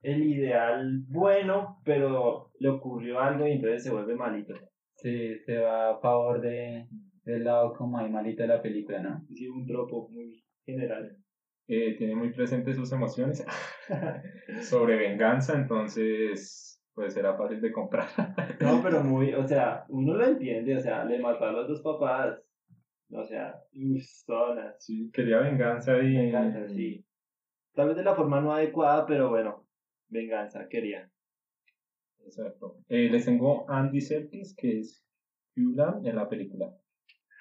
el 0.03 0.23
ideal 0.23 1.05
bueno, 1.09 1.81
pero 1.85 2.51
le 2.59 2.69
ocurrió 2.69 3.21
algo 3.21 3.47
y 3.47 3.53
entonces 3.53 3.85
se 3.85 3.91
vuelve 3.91 4.15
malito. 4.17 4.55
Sí, 4.97 5.39
se 5.47 5.59
va 5.59 5.91
a 5.91 6.01
favor 6.01 6.41
de, 6.41 6.87
del 7.25 7.45
lado 7.45 7.75
como 7.75 7.99
ahí 7.99 8.11
malito 8.11 8.43
de 8.43 8.49
la 8.49 8.63
película, 8.63 9.01
¿no? 9.01 9.27
Es 9.31 9.49
un 9.49 9.67
tropo 9.67 10.09
muy 10.11 10.45
general. 10.65 11.17
Eh, 11.69 11.95
tiene 11.97 12.17
muy 12.17 12.33
presentes 12.33 12.77
sus 12.77 12.91
emociones 12.93 13.45
sobre 14.63 14.97
venganza, 14.97 15.55
entonces 15.55 16.71
pues 16.95 17.15
será 17.15 17.37
fácil 17.37 17.61
de 17.61 17.73
comprar. 17.73 18.09
No, 18.61 18.83
pero 18.83 19.03
muy, 19.05 19.33
o 19.33 19.47
sea, 19.47 19.85
uno 19.89 20.15
lo 20.15 20.27
entiende, 20.27 20.77
o 20.77 20.81
sea, 20.81 21.05
le 21.05 21.19
mató 21.19 21.45
a 21.45 21.53
los 21.53 21.69
dos 21.69 21.81
papás. 21.83 22.43
O 23.13 23.25
sea. 23.25 23.61
Sí, 24.79 25.11
quería 25.13 25.39
venganza 25.39 25.99
y... 25.99 26.17
Venganza, 26.17 26.69
sí. 26.69 27.05
Tal 27.75 27.89
vez 27.89 27.97
de 27.97 28.05
la 28.05 28.15
forma 28.15 28.41
no 28.41 28.53
adecuada, 28.53 29.07
pero 29.07 29.31
bueno, 29.31 29.67
venganza, 30.09 30.69
quería. 30.69 31.11
Exacto. 32.25 32.77
Eh, 32.89 33.09
les 33.11 33.25
tengo 33.25 33.69
Andy 33.71 34.01
Serkis, 34.01 34.55
que 34.57 34.81
es 34.81 35.05
Lam 35.57 36.07
en 36.07 36.17
la 36.17 36.29
película. 36.29 36.75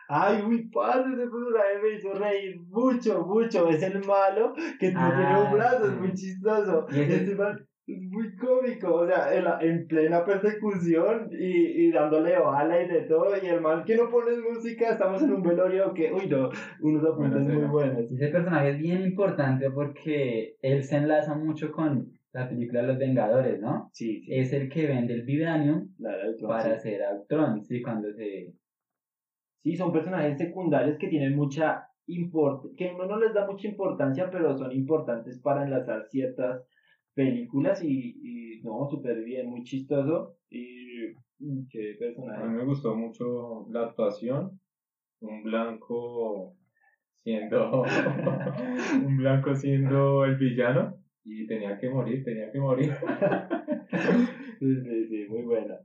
Ay, 0.07 0.41
uy, 0.41 0.67
padre, 0.69 1.13
ese 1.13 1.29
personaje 1.29 1.81
me 1.83 1.89
hizo 1.95 2.13
reír 2.13 2.59
mucho, 2.61 3.23
mucho. 3.25 3.69
Es 3.69 3.83
el 3.83 4.03
malo 4.05 4.53
que 4.79 4.91
no 4.91 4.99
Ah, 4.99 5.13
tiene 5.15 5.45
un 5.45 5.53
brazo, 5.53 5.85
es 5.85 5.97
muy 5.99 6.13
chistoso. 6.13 6.88
Este 6.89 7.35
man 7.35 7.67
es 7.93 8.01
muy 8.01 8.36
cómico, 8.36 8.93
o 8.93 9.08
sea, 9.08 9.34
en, 9.36 9.43
la- 9.43 9.60
en 9.62 9.88
plena 9.88 10.24
persecución 10.24 11.29
y, 11.31 11.86
y 11.88 11.91
dándole 11.91 12.38
bala 12.38 12.81
y 12.84 12.88
de 12.88 13.01
todo. 13.01 13.27
Y 13.41 13.48
el 13.48 13.62
man 13.62 13.84
que 13.86 13.96
no 13.96 14.10
pone 14.10 14.31
música, 14.38 14.91
estamos 14.91 15.22
en 15.24 15.34
un 15.34 15.41
velorio 15.43 15.93
que, 15.93 16.12
uy, 16.12 16.27
no, 16.27 16.50
unos 16.81 17.03
apuntes 17.03 17.43
Buena 17.46 17.60
muy 17.60 17.67
buenos. 17.67 18.12
Ese 18.12 18.27
personaje 18.27 18.72
es 18.72 18.77
bien 18.79 19.01
importante 19.01 19.69
porque 19.72 20.55
él 20.62 20.84
se 20.84 20.98
enlaza 20.98 21.36
mucho 21.36 21.72
con 21.72 22.12
la 22.31 22.48
película 22.48 22.84
Los 22.84 22.98
Vengadores, 22.98 23.60
¿no? 23.60 23.89
Sí, 23.91 24.22
sí, 24.22 24.34
Es 24.36 24.53
el 24.53 24.69
que 24.69 24.86
vende 24.88 25.13
el 25.15 25.24
Vibranium 25.24 25.89
para 26.48 26.62
sí. 26.63 26.69
hacer 26.69 27.03
a 27.03 27.15
Ultron, 27.15 27.63
sí, 27.63 27.81
cuando 27.81 28.12
se... 28.13 28.53
Sí, 29.63 29.75
son 29.75 29.91
personajes 29.91 30.38
secundarios 30.38 30.98
que 30.98 31.08
tienen 31.08 31.36
mucha 31.36 31.86
import 32.05 32.65
que 32.77 32.91
uno 32.93 33.05
no 33.05 33.19
les 33.19 33.34
da 33.34 33.46
mucha 33.46 33.67
importancia, 33.67 34.29
pero 34.31 34.58
son 34.58 34.72
importantes 34.72 35.39
para 35.41 35.63
enlazar 35.63 36.05
ciertas 36.10 36.63
películas 37.19 37.83
y, 37.83 38.15
y 38.23 38.61
no, 38.63 38.88
súper 38.89 39.23
bien, 39.23 39.49
muy 39.49 39.63
chistoso 39.63 40.38
y 40.49 41.07
mm, 41.39 41.67
qué 41.69 41.81
A 41.89 41.91
mí 41.91 41.97
personaje. 41.99 42.47
me 42.47 42.63
gustó 42.65 42.95
mucho 42.95 43.67
la 43.69 43.81
actuación. 43.88 44.59
Un 45.21 45.43
blanco 45.43 46.55
siendo 47.23 47.83
un 49.05 49.17
blanco 49.17 49.53
siendo 49.53 50.23
el 50.23 50.38
villano 50.38 50.95
y 51.25 51.45
tenía 51.45 51.77
que 51.77 51.89
morir, 51.89 52.23
tenía 52.23 52.51
que 52.51 52.59
morir. 52.59 52.91
Sí, 54.59 54.75
sí, 54.83 55.07
sí, 55.07 55.25
muy 55.29 55.43
buena. 55.43 55.75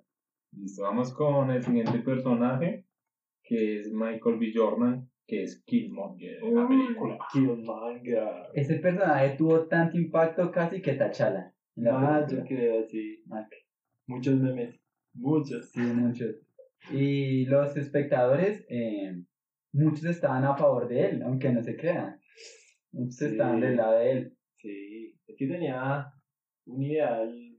Listo, 0.52 0.82
vamos 0.82 1.12
con 1.14 1.48
el 1.50 1.62
siguiente 1.62 2.00
personaje 2.00 2.84
que 3.44 3.78
es 3.78 3.92
Michael 3.92 4.38
B. 4.40 4.50
Jordan, 4.52 5.08
que 5.26 5.43
es 5.43 5.62
Killmonger 5.64 6.43
en 6.43 6.54
la 6.54 6.69
película. 6.69 7.19
Killmonger. 7.33 8.49
Ese 8.54 8.76
personaje 8.76 9.37
tuvo 9.37 9.66
tanto 9.66 9.97
impacto 9.97 10.50
casi 10.50 10.83
que 10.83 10.95
Tachala. 10.95 11.52
Ah, 11.87 12.26
yo 12.31 12.45
creo, 12.45 12.87
sí. 12.87 13.25
Muchos 14.07 14.38
memes. 14.38 14.81
Muchos. 15.14 15.71
Sí, 15.71 15.81
muchos. 15.81 16.37
Y 16.93 17.47
los 17.47 17.76
espectadores, 17.76 18.64
eh, 18.69 19.23
muchos 19.73 20.04
estaban 20.04 20.45
a 20.45 20.57
favor 20.57 20.87
de 20.88 21.07
él, 21.09 21.23
aunque 21.23 21.50
no 21.50 21.62
se 21.62 21.76
crean. 21.76 22.21
Muchos 22.93 23.16
Sí. 23.16 23.25
estaban 23.26 23.61
del 23.61 23.76
lado 23.76 23.99
de 23.99 24.11
él. 24.11 24.37
Sí, 24.59 25.14
es 25.26 25.37
que 25.37 25.47
tenía 25.47 26.07
un 26.66 26.83
ideal, 26.83 27.59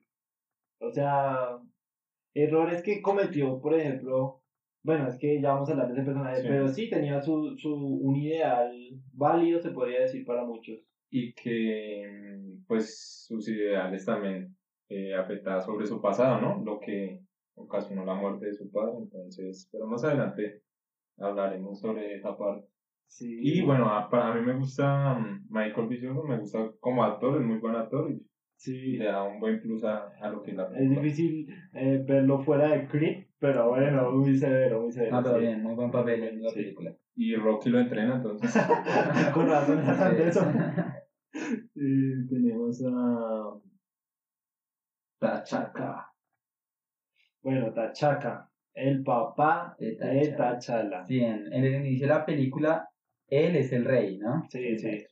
o 0.79 0.91
sea, 0.91 1.57
errores 2.33 2.81
que 2.83 3.01
cometió, 3.01 3.59
por 3.59 3.73
ejemplo, 3.73 4.43
bueno, 4.85 5.07
es 5.09 5.17
que 5.17 5.41
ya 5.41 5.53
vamos 5.53 5.67
a 5.67 5.71
hablar 5.73 5.87
de 5.87 5.93
ese 5.93 6.03
personaje, 6.03 6.41
Sí. 6.41 6.47
pero 6.47 6.67
sí 6.67 6.89
tenía 6.89 7.19
su, 7.21 7.55
su, 7.57 7.73
un 7.75 8.15
ideal 8.15 8.71
válido, 9.13 9.59
se 9.59 9.71
podría 9.71 10.01
decir, 10.01 10.23
para 10.25 10.45
muchos. 10.45 10.79
Y 11.09 11.33
que 11.33 12.03
pues 12.67 13.25
sus 13.27 13.47
ideales 13.49 14.05
también 14.05 14.55
eh, 14.89 15.15
afectaban 15.15 15.61
sobre 15.63 15.85
su 15.85 16.01
pasado, 16.01 16.39
¿no? 16.41 16.63
Lo 16.63 16.79
que 16.79 17.19
ocasionó 17.55 18.05
la 18.05 18.15
muerte 18.15 18.47
de 18.47 18.53
su 18.53 18.69
padre. 18.71 18.97
Entonces, 18.99 19.69
pero 19.71 19.87
más 19.87 20.03
adelante 20.03 20.61
hablaremos 21.17 21.79
sobre 21.79 22.15
esa 22.15 22.37
parte. 22.37 22.67
Sí. 23.07 23.39
Y 23.41 23.61
bueno, 23.61 23.85
a, 23.89 24.09
para 24.09 24.33
a 24.33 24.35
mí 24.35 24.41
me 24.45 24.57
gusta 24.57 25.13
mm, 25.15 25.47
Michael 25.49 25.87
B. 25.87 25.99
Me 26.27 26.39
gusta 26.39 26.71
como 26.79 27.03
actor, 27.03 27.39
es 27.39 27.47
muy 27.47 27.57
buen 27.59 27.75
actor 27.75 28.11
y 28.11 28.21
sí. 28.55 28.97
le 28.97 29.05
da 29.05 29.23
un 29.23 29.39
buen 29.39 29.61
plus 29.61 29.83
a, 29.83 30.09
a 30.19 30.29
lo 30.29 30.41
que 30.41 30.51
es 30.51 30.57
la 30.57 30.63
Es 30.63 30.69
película. 30.73 31.01
difícil 31.01 31.47
eh, 31.73 32.03
verlo 32.05 32.39
fuera 32.43 32.69
de 32.69 32.87
Creed, 32.87 33.24
pero 33.39 33.69
bueno, 33.69 34.11
muy 34.11 34.37
severo, 34.37 34.81
muy 34.81 34.91
severo. 34.91 35.17
Ah, 35.17 35.21
pero 35.23 35.35
sí. 35.35 35.41
bien, 35.41 35.63
muy 35.63 35.75
buen 35.75 35.91
papel 35.91 36.23
en 36.23 36.41
la 36.41 36.49
Sí. 36.49 36.55
película. 36.55 36.95
Y 37.15 37.35
Rocky 37.35 37.69
lo 37.69 37.79
entrena, 37.79 38.15
entonces. 38.15 38.51
Con 39.33 39.47
razón, 39.47 39.79
hablan 39.79 40.15
de 40.17 40.27
eso. 40.27 40.41
y 41.75 42.27
tenemos 42.27 42.83
a 42.85 43.53
Tachaca. 45.19 46.11
Bueno, 47.41 47.71
Tachaca, 47.73 48.49
el 48.73 49.03
papá 49.03 49.75
De 49.79 49.91
de 49.91 49.95
T'Challa. 49.97 50.35
Tachala. 50.37 51.05
Sí, 51.05 51.19
en, 51.19 51.51
en 51.53 51.63
el 51.63 51.75
inicio 51.85 52.07
de 52.07 52.13
la 52.13 52.25
película, 52.25 52.89
él 53.27 53.55
es 53.55 53.71
el 53.71 53.85
rey, 53.85 54.17
¿no? 54.17 54.45
Sí, 54.49 54.77
sí. 54.77 55.05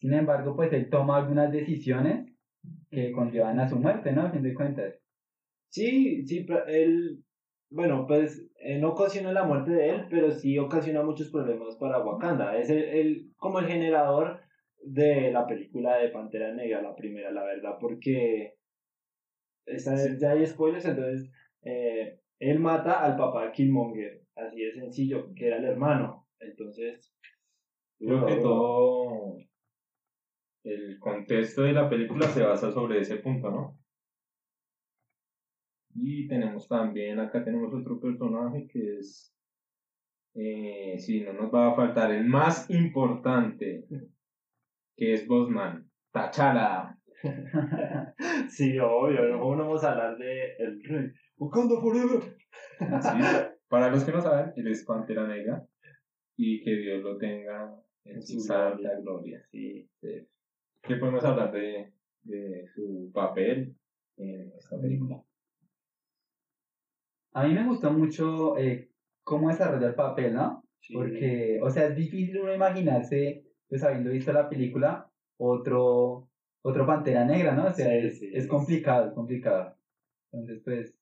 Sin 0.00 0.12
embargo, 0.14 0.54
pues 0.56 0.72
él 0.72 0.90
toma 0.90 1.16
algunas 1.18 1.50
decisiones 1.52 2.26
que 2.90 3.12
conllevan 3.12 3.60
a 3.60 3.68
su 3.68 3.78
muerte, 3.78 4.12
¿no? 4.12 4.22
A 4.22 4.30
fin 4.30 4.42
de 4.42 4.54
cuentas. 4.54 4.94
Sí, 5.72 6.26
sí, 6.26 6.46
él, 6.68 7.24
bueno, 7.70 8.06
pues 8.06 8.50
eh, 8.60 8.78
no 8.78 8.90
ocasiona 8.90 9.32
la 9.32 9.44
muerte 9.44 9.70
de 9.72 9.88
él, 9.90 10.06
pero 10.10 10.30
sí 10.30 10.58
ocasiona 10.58 11.02
muchos 11.02 11.30
problemas 11.30 11.76
para 11.78 12.04
Wakanda. 12.04 12.58
Es 12.58 12.68
el, 12.70 12.82
el- 12.84 13.32
como 13.38 13.58
el 13.58 13.66
generador 13.66 14.42
de 14.84 15.32
la 15.32 15.46
película 15.46 15.96
de 15.96 16.10
Pantera 16.10 16.52
Negra, 16.54 16.82
la 16.82 16.94
primera, 16.94 17.30
la 17.32 17.44
verdad, 17.44 17.76
porque 17.80 18.56
esta 19.66 19.92
vez 19.94 20.18
ya 20.20 20.32
hay 20.32 20.46
spoilers, 20.46 20.84
entonces 20.84 21.30
eh, 21.62 22.20
él 22.38 22.58
mata 22.60 23.02
al 23.04 23.16
papá 23.16 23.46
de 23.46 23.52
Killmonger, 23.52 24.26
así 24.36 24.60
de 24.62 24.72
sencillo, 24.72 25.32
que 25.34 25.46
era 25.46 25.56
el 25.58 25.64
hermano. 25.64 26.28
Entonces, 26.40 27.16
Creo 28.04 28.26
que 28.26 28.36
todo 28.36 29.36
el 30.64 30.98
contexto 30.98 31.62
de 31.62 31.72
la 31.72 31.88
película 31.88 32.26
se 32.26 32.42
basa 32.42 32.72
sobre 32.72 32.98
ese 33.00 33.18
punto, 33.18 33.50
¿no? 33.50 33.81
Y 35.94 36.26
tenemos 36.26 36.68
también, 36.68 37.18
acá 37.18 37.44
tenemos 37.44 37.72
otro 37.74 38.00
personaje 38.00 38.66
que 38.66 38.98
es, 38.98 39.34
eh, 40.34 40.96
si 40.98 41.20
no 41.20 41.34
nos 41.34 41.52
va 41.52 41.72
a 41.72 41.74
faltar, 41.74 42.10
el 42.12 42.24
más 42.24 42.70
importante, 42.70 43.84
que 44.96 45.14
es 45.14 45.26
Bosman, 45.26 45.90
Tachala. 46.10 46.98
Sí, 48.48 48.78
obvio, 48.78 49.28
no 49.28 49.48
vamos 49.56 49.84
a 49.84 49.92
hablar 49.92 50.18
de 50.18 50.56
el 50.58 50.82
rey. 50.84 51.10
Wakanda 51.36 51.80
Forever. 51.80 52.36
Sí, 52.78 53.48
Para 53.68 53.90
los 53.90 54.04
que 54.04 54.12
no 54.12 54.20
saben, 54.20 54.52
él 54.56 54.68
es 54.68 54.84
Pantera 54.84 55.26
Negra 55.26 55.66
y 56.36 56.62
que 56.62 56.76
Dios 56.76 57.02
lo 57.02 57.16
tenga 57.16 57.74
en, 58.04 58.22
su 58.22 58.40
santa 58.40 58.76
gloria. 58.76 58.98
gloria. 59.00 59.46
Sí. 59.50 59.88
Sí. 60.00 60.28
¿Qué 60.82 60.96
podemos 60.96 61.24
hablar 61.24 61.52
de, 61.52 61.92
de 62.22 62.66
su 62.74 63.10
papel 63.14 63.74
en 64.16 64.52
esta 64.58 64.80
película? 64.80 65.22
A 67.34 67.44
mí 67.44 67.54
me 67.54 67.64
gustó 67.66 67.92
mucho 67.92 68.56
eh, 68.58 68.90
cómo 69.24 69.48
desarrolla 69.48 69.88
el 69.88 69.94
papel, 69.94 70.34
¿no? 70.34 70.64
Sí. 70.80 70.94
Porque, 70.94 71.60
o 71.62 71.70
sea, 71.70 71.86
es 71.86 71.96
difícil 71.96 72.40
uno 72.40 72.54
imaginarse, 72.54 73.44
pues 73.68 73.82
habiendo 73.84 74.10
visto 74.10 74.32
la 74.32 74.48
película, 74.48 75.10
otro, 75.38 76.28
otro 76.62 76.86
Pantera 76.86 77.24
Negra, 77.24 77.54
¿no? 77.54 77.66
O 77.66 77.70
sea, 77.72 77.86
Sí, 78.00 78.06
es, 78.06 78.18
sí, 78.18 78.30
es 78.32 78.46
complicado, 78.46 79.06
es 79.08 79.14
complicado. 79.14 79.76
Entonces, 80.32 80.62
pues, 80.64 80.98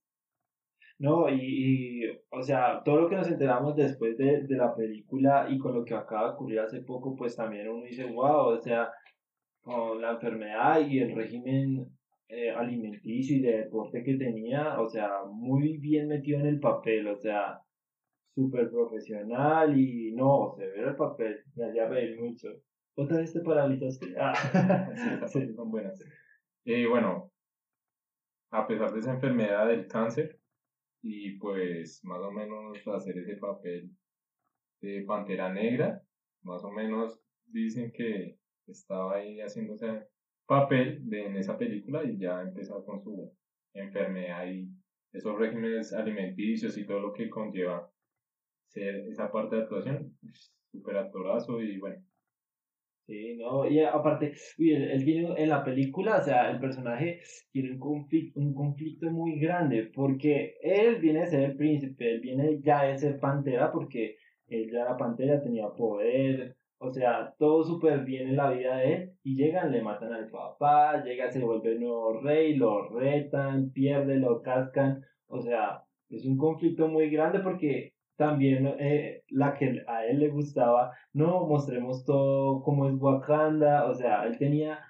No, 0.98 1.28
y, 1.30 2.04
y, 2.04 2.08
o 2.30 2.42
sea, 2.42 2.82
todo 2.84 3.00
lo 3.02 3.08
que 3.08 3.16
nos 3.16 3.28
enteramos 3.30 3.74
después 3.74 4.18
de, 4.18 4.42
de 4.46 4.56
la 4.56 4.74
película 4.74 5.46
y 5.48 5.58
con 5.58 5.74
lo 5.74 5.84
que 5.84 5.94
acaba 5.94 6.28
de 6.28 6.34
ocurrir 6.34 6.60
hace 6.60 6.82
poco, 6.82 7.16
pues 7.16 7.34
también 7.36 7.68
uno 7.68 7.84
dice, 7.84 8.04
wow, 8.04 8.48
o 8.48 8.60
sea, 8.60 8.90
con 9.62 10.00
la 10.02 10.12
enfermedad 10.12 10.80
y 10.88 11.00
el 11.00 11.14
régimen 11.16 11.98
eh, 12.30 12.50
alimenticio 12.50 13.36
y 13.36 13.40
de 13.40 13.58
deporte 13.64 14.02
que 14.02 14.14
tenía, 14.14 14.80
o 14.80 14.88
sea, 14.88 15.24
muy 15.28 15.78
bien 15.78 16.08
metido 16.08 16.40
en 16.40 16.46
el 16.46 16.60
papel, 16.60 17.08
o 17.08 17.16
sea, 17.16 17.60
súper 18.34 18.70
profesional 18.70 19.78
y 19.78 20.12
no, 20.12 20.54
se 20.56 20.66
ve 20.66 20.80
el 20.80 20.96
papel, 20.96 21.42
me 21.56 21.66
hacía 21.66 21.88
reír 21.88 22.20
mucho. 22.20 22.48
¿Otra 22.96 23.18
vez 23.18 23.32
te 23.32 23.40
paralizaste? 23.40 24.14
Ah, 24.18 24.34
Sí, 25.26 25.40
sí. 25.48 25.54
son 25.54 25.70
buenas. 25.70 25.98
Y 26.64 26.86
bueno, 26.86 27.32
a 28.52 28.66
pesar 28.66 28.92
de 28.92 29.00
esa 29.00 29.14
enfermedad 29.14 29.68
del 29.68 29.86
cáncer, 29.88 30.38
y 31.02 31.38
pues 31.38 32.00
más 32.04 32.20
o 32.20 32.30
menos 32.30 32.86
hacer 32.88 33.16
ese 33.18 33.36
papel 33.36 33.90
de 34.80 35.02
Pantera 35.06 35.52
Negra, 35.52 36.02
más 36.42 36.62
o 36.64 36.70
menos 36.70 37.20
dicen 37.46 37.90
que 37.92 38.36
estaba 38.66 39.16
ahí 39.16 39.40
haciendo 39.40 39.74
ese 39.74 40.06
papel 40.50 41.08
de, 41.08 41.26
en 41.26 41.36
esa 41.36 41.56
película 41.56 42.02
y 42.02 42.18
ya 42.18 42.42
empezó 42.42 42.84
con 42.84 43.00
su 43.00 43.32
enfermedad 43.72 44.46
y 44.48 44.68
esos 45.12 45.38
regímenes 45.38 45.92
alimenticios 45.92 46.76
y 46.76 46.84
todo 46.84 46.98
lo 46.98 47.12
que 47.12 47.30
conlleva 47.30 47.88
ser 48.66 48.96
esa 49.08 49.30
parte 49.30 49.54
de 49.54 49.62
actuación, 49.62 50.18
súper 50.72 50.96
actorazo 50.96 51.62
y 51.62 51.78
bueno, 51.78 52.02
Sí, 53.06 53.36
no, 53.36 53.68
y 53.68 53.80
aparte, 53.80 54.34
él, 54.58 55.04
tiene 55.04 55.34
en 55.36 55.48
la 55.48 55.64
película, 55.64 56.18
o 56.18 56.22
sea, 56.22 56.48
el 56.50 56.60
personaje 56.60 57.20
tiene 57.50 57.72
un 57.72 57.78
conflicto, 57.80 58.38
un 58.38 58.54
conflicto 58.54 59.10
muy 59.10 59.40
grande, 59.40 59.90
porque 59.92 60.54
él 60.62 61.00
viene 61.00 61.22
a 61.22 61.26
ser 61.26 61.42
el 61.42 61.56
príncipe, 61.56 62.08
él 62.08 62.20
viene 62.20 62.60
ya 62.60 62.84
de 62.84 62.98
ser 62.98 63.18
pantera, 63.18 63.72
porque 63.72 64.16
él 64.46 64.70
ya 64.70 64.82
era 64.82 64.96
pantera, 64.96 65.42
tenía 65.42 65.68
poder, 65.70 66.56
o 66.82 66.90
sea, 66.90 67.34
todo 67.38 67.62
súper 67.62 68.04
bien 68.04 68.28
en 68.28 68.36
la 68.36 68.50
vida 68.50 68.76
de 68.76 68.94
él, 68.94 69.12
y 69.22 69.36
llegan, 69.36 69.70
le 69.70 69.82
matan 69.82 70.14
al 70.14 70.30
papá, 70.30 71.04
llega, 71.04 71.30
se 71.30 71.44
vuelve 71.44 71.72
el 71.72 71.80
nuevo 71.80 72.20
rey, 72.22 72.56
lo 72.56 72.88
retan, 72.88 73.70
pierde, 73.70 74.16
lo 74.16 74.40
cascan, 74.42 75.04
o 75.26 75.40
sea, 75.42 75.84
es 76.08 76.24
un 76.24 76.38
conflicto 76.38 76.88
muy 76.88 77.10
grande 77.10 77.40
porque 77.40 77.92
también 78.16 78.66
eh, 78.78 79.24
la 79.28 79.54
que 79.54 79.82
a 79.86 80.06
él 80.06 80.20
le 80.20 80.28
gustaba, 80.28 80.92
no 81.12 81.46
mostremos 81.46 82.04
todo 82.04 82.62
como 82.62 82.88
es 82.88 82.94
Wakanda, 82.98 83.84
o 83.90 83.94
sea, 83.94 84.24
él 84.24 84.38
tenía 84.38 84.80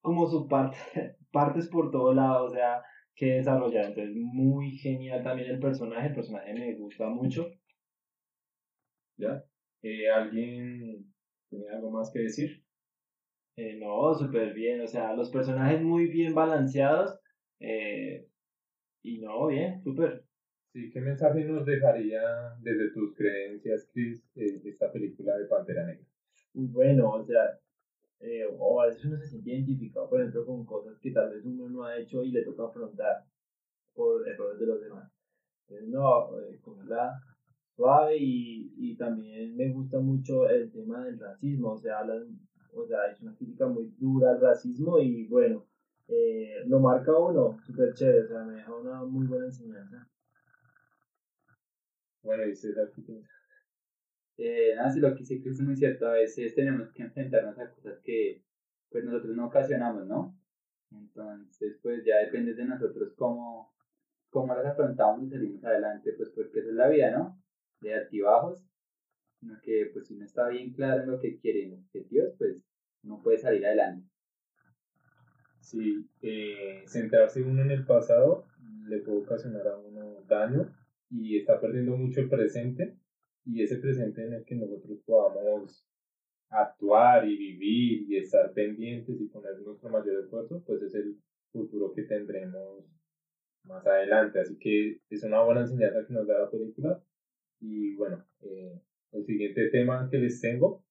como 0.00 0.26
su 0.26 0.48
parte, 0.48 0.76
partes 1.32 1.68
por 1.68 1.90
todo 1.92 2.12
lado, 2.14 2.46
o 2.46 2.50
sea, 2.50 2.82
que 3.14 3.26
desarrollar, 3.34 3.86
entonces 3.86 4.12
muy 4.14 4.72
genial 4.72 5.22
también 5.22 5.50
el 5.50 5.60
personaje, 5.60 6.08
el 6.08 6.14
personaje 6.14 6.52
me 6.54 6.74
gusta 6.74 7.08
mucho. 7.08 7.46
¿ya? 9.16 9.44
Eh, 9.82 10.10
¿Alguien 10.10 11.11
tiene 11.52 11.68
algo 11.68 11.90
más 11.90 12.10
que 12.10 12.20
decir? 12.20 12.64
Eh, 13.56 13.76
no, 13.78 14.14
súper 14.14 14.54
bien, 14.54 14.80
o 14.80 14.86
sea, 14.86 15.14
los 15.14 15.30
personajes 15.30 15.82
muy 15.82 16.06
bien 16.06 16.34
balanceados, 16.34 17.18
eh, 17.60 18.26
y 19.02 19.18
no, 19.20 19.46
bien, 19.48 19.82
súper. 19.82 20.24
Sí, 20.72 20.90
¿qué 20.90 21.02
mensaje 21.02 21.44
nos 21.44 21.66
dejaría 21.66 22.22
desde 22.60 22.92
tus 22.92 23.14
creencias, 23.14 23.90
Chris, 23.92 24.24
eh, 24.36 24.62
esta 24.64 24.90
película 24.90 25.36
de 25.36 25.44
Pantera 25.44 25.84
Negra? 25.84 26.06
Bueno, 26.54 27.10
o 27.10 27.22
sea, 27.22 27.58
eh, 28.20 28.46
o 28.58 28.80
a 28.80 28.86
veces 28.86 29.04
uno 29.04 29.18
se 29.18 29.26
siente 29.26 29.50
identificado, 29.50 30.08
por 30.08 30.20
ejemplo, 30.20 30.46
con 30.46 30.64
cosas 30.64 30.98
que 31.00 31.10
tal 31.10 31.28
vez 31.30 31.44
uno 31.44 31.68
no 31.68 31.84
ha 31.84 31.98
hecho 31.98 32.22
y 32.22 32.30
le 32.30 32.44
toca 32.44 32.64
afrontar 32.64 33.24
por 33.94 34.26
errores 34.26 34.58
de 34.58 34.66
los 34.66 34.80
demás. 34.80 35.12
Entonces, 35.68 35.88
no, 35.90 36.40
eh, 36.40 36.58
cogerla 36.62 37.20
suave 37.76 38.16
y, 38.18 38.74
y 38.76 38.96
también 38.96 39.56
me 39.56 39.72
gusta 39.72 39.98
mucho 39.98 40.48
el 40.48 40.70
tema 40.70 41.04
del 41.04 41.18
racismo, 41.18 41.72
o 41.72 41.78
sea, 41.78 42.00
hablan, 42.00 42.38
o 42.74 42.86
sea, 42.86 43.06
es 43.10 43.20
una 43.20 43.34
crítica 43.34 43.66
muy 43.66 43.92
dura 43.98 44.32
al 44.32 44.40
racismo 44.40 44.98
y 44.98 45.26
bueno, 45.26 45.66
eh, 46.08 46.62
lo 46.66 46.80
marca 46.80 47.16
uno, 47.16 47.58
súper 47.66 47.94
chévere, 47.94 48.24
o 48.24 48.28
sea, 48.28 48.44
me 48.44 48.54
deja 48.54 48.74
una 48.74 49.02
muy 49.04 49.26
buena 49.26 49.46
enseñanza. 49.46 50.08
Bueno, 52.22 52.46
y 52.46 52.54
César, 52.54 52.90
¿qué 52.94 53.02
eh, 54.38 54.74
nada, 54.76 54.90
si 54.90 55.00
lo 55.00 55.12
que 55.12 55.20
dice 55.20 55.40
Chris 55.40 55.58
es 55.58 55.66
muy 55.66 55.76
cierto, 55.76 56.06
a 56.06 56.12
veces 56.14 56.54
tenemos 56.54 56.90
que 56.92 57.02
enfrentarnos 57.02 57.58
a 57.58 57.70
cosas 57.70 57.98
que, 58.02 58.42
pues, 58.90 59.04
nosotros 59.04 59.36
no 59.36 59.46
ocasionamos, 59.46 60.06
¿no? 60.06 60.36
Entonces, 60.90 61.78
pues, 61.82 62.04
ya 62.04 62.18
depende 62.18 62.54
de 62.54 62.64
nosotros 62.64 63.12
cómo, 63.16 63.72
cómo 64.30 64.54
las 64.54 64.66
afrontamos 64.66 65.24
y 65.24 65.30
salimos 65.30 65.64
adelante, 65.64 66.12
pues, 66.14 66.30
porque 66.30 66.60
esa 66.60 66.70
es 66.70 66.74
la 66.74 66.88
vida, 66.88 67.10
¿no? 67.10 67.41
De 67.82 67.94
altibajos, 67.94 68.64
sino 69.40 69.60
que, 69.62 69.90
pues, 69.92 70.06
si 70.06 70.14
uno 70.14 70.24
está 70.24 70.48
bien 70.48 70.72
claro 70.72 71.04
lo 71.04 71.20
que 71.20 71.38
quiere, 71.38 71.64
en 71.64 71.74
objetivos, 71.74 72.34
pues, 72.38 72.62
uno 73.02 73.20
puede 73.22 73.38
salir 73.38 73.66
adelante. 73.66 74.08
Sí, 75.60 76.06
eh, 76.22 76.82
centrarse 76.86 77.42
uno 77.42 77.62
en 77.62 77.70
el 77.70 77.84
pasado 77.84 78.46
le 78.88 78.98
puede 78.98 79.18
ocasionar 79.18 79.66
a 79.68 79.78
uno 79.78 80.22
daño 80.26 80.74
y 81.10 81.38
está 81.38 81.60
perdiendo 81.60 81.96
mucho 81.96 82.20
el 82.20 82.28
presente 82.28 82.96
y 83.44 83.62
ese 83.62 83.76
presente 83.76 84.24
en 84.26 84.34
el 84.34 84.44
que 84.44 84.54
nosotros 84.54 84.98
podamos 85.04 85.84
actuar 86.50 87.26
y 87.26 87.36
vivir 87.36 88.10
y 88.10 88.16
estar 88.16 88.52
pendientes 88.52 89.20
y 89.20 89.28
poner 89.28 89.58
nuestro 89.60 89.88
mayor 89.88 90.22
esfuerzo, 90.22 90.62
pues 90.66 90.82
es 90.82 90.94
el 90.94 91.16
futuro 91.50 91.92
que 91.92 92.02
tendremos 92.02 92.84
más 93.64 93.86
adelante. 93.86 94.40
Así 94.40 94.56
que 94.58 95.00
es 95.08 95.22
una 95.24 95.42
buena 95.42 95.62
enseñanza 95.62 96.06
que 96.06 96.12
nos 96.12 96.26
da 96.26 96.40
la 96.40 96.50
película. 96.50 97.02
Y 97.62 97.94
bueno, 97.94 98.26
eh, 98.40 98.82
el 99.12 99.24
siguiente 99.24 99.68
tema 99.70 100.08
que 100.10 100.18
les 100.18 100.40
tengo 100.40 100.84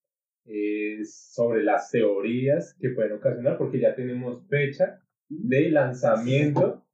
es 0.45 1.33
sobre 1.33 1.63
las 1.63 1.91
teorías 1.91 2.75
que 2.79 2.91
pueden 2.91 3.11
ocasionar, 3.11 3.57
porque 3.57 3.79
ya 3.79 3.93
tenemos 3.93 4.47
fecha 4.47 5.01
de 5.27 5.69
lanzamiento 5.69 6.85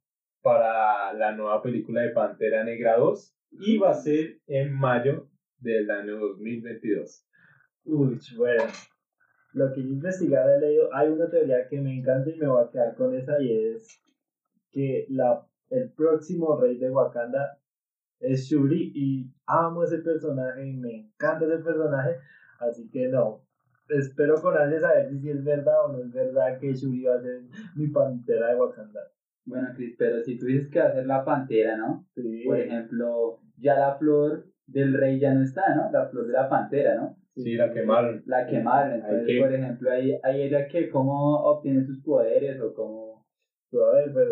para 0.42 1.12
la 1.12 1.32
nueva 1.32 1.62
película 1.62 2.02
de 2.02 2.10
Pantera 2.10 2.64
Negra 2.64 2.96
2 2.96 3.34
y 3.52 3.78
va 3.78 3.90
a 3.90 3.94
ser 3.94 4.40
en 4.48 4.74
mayo 4.74 5.30
del 5.58 5.90
año 5.90 6.18
2022. 6.18 7.24
Uy, 7.84 8.18
bueno. 8.36 8.64
Lo 9.52 9.72
que 9.72 9.82
yo 9.82 9.88
investigado 9.88 10.56
he 10.56 10.60
leído, 10.60 10.94
hay 10.94 11.08
una 11.08 11.30
teoría 11.30 11.68
que 11.68 11.80
me 11.80 11.96
encanta 11.96 12.30
y 12.30 12.36
me 12.36 12.48
voy 12.48 12.64
a 12.64 12.70
quedar 12.70 12.94
con 12.96 13.14
esa 13.14 13.40
y 13.40 13.52
es 13.52 14.02
que 14.72 15.06
la, 15.08 15.46
el 15.70 15.90
próximo 15.92 16.60
rey 16.60 16.78
de 16.78 16.90
Wakanda 16.90 17.58
es 18.20 18.44
Shuri 18.48 18.92
y 18.94 19.30
amo 19.46 19.84
ese 19.84 19.98
personaje 19.98 20.66
y 20.66 20.76
me 20.76 20.94
encanta 20.96 21.44
ese 21.46 21.58
personaje, 21.58 22.16
así 22.60 22.88
que 22.90 23.08
no. 23.08 23.42
Espero 23.88 24.34
con 24.42 24.56
ansias 24.56 24.82
saber 24.82 25.18
si 25.18 25.30
es 25.30 25.42
verdad 25.42 25.86
o 25.86 25.92
no 25.92 25.98
es 25.98 26.12
verdad 26.12 26.58
que 26.58 26.74
Shuri 26.74 27.04
va 27.04 27.14
a 27.14 27.20
ser 27.22 27.40
mi 27.74 27.88
pantera 27.88 28.50
de 28.50 28.56
Wakanda. 28.56 29.00
Bueno, 29.46 29.68
Chris, 29.74 29.94
pero 29.96 30.20
si 30.22 30.36
tú 30.36 30.44
dices 30.44 30.68
que 30.68 30.78
va 30.78 30.88
a 30.88 30.92
ser 30.92 31.06
la 31.06 31.24
pantera, 31.24 31.74
¿no? 31.76 32.06
Sí, 32.14 32.42
Por 32.44 32.58
ejemplo, 32.60 33.40
ya 33.56 33.78
la 33.78 33.94
flor 33.96 34.44
del 34.66 34.92
rey 34.92 35.18
ya 35.18 35.32
no 35.32 35.42
está, 35.42 35.74
¿no? 35.74 35.90
La 35.90 36.06
flor 36.08 36.26
de 36.26 36.34
la 36.34 36.50
pantera, 36.50 36.96
¿no? 36.96 37.16
Sí, 37.34 37.54
la 37.54 37.72
quemaron. 37.72 38.22
La 38.26 38.44
quemaron. 38.46 38.96
Entonces, 38.96 39.26
que- 39.26 39.40
por 39.40 39.54
ejemplo, 39.54 39.90
ahí, 39.90 40.18
ahí 40.22 40.42
ella 40.42 40.68
que 40.68 40.90
cómo 40.90 41.36
obtiene 41.44 41.82
sus 41.82 42.02
poderes 42.02 42.60
o 42.60 42.74
cómo... 42.74 43.26
A 43.72 43.94
ver, 43.94 44.12
pues 44.12 44.26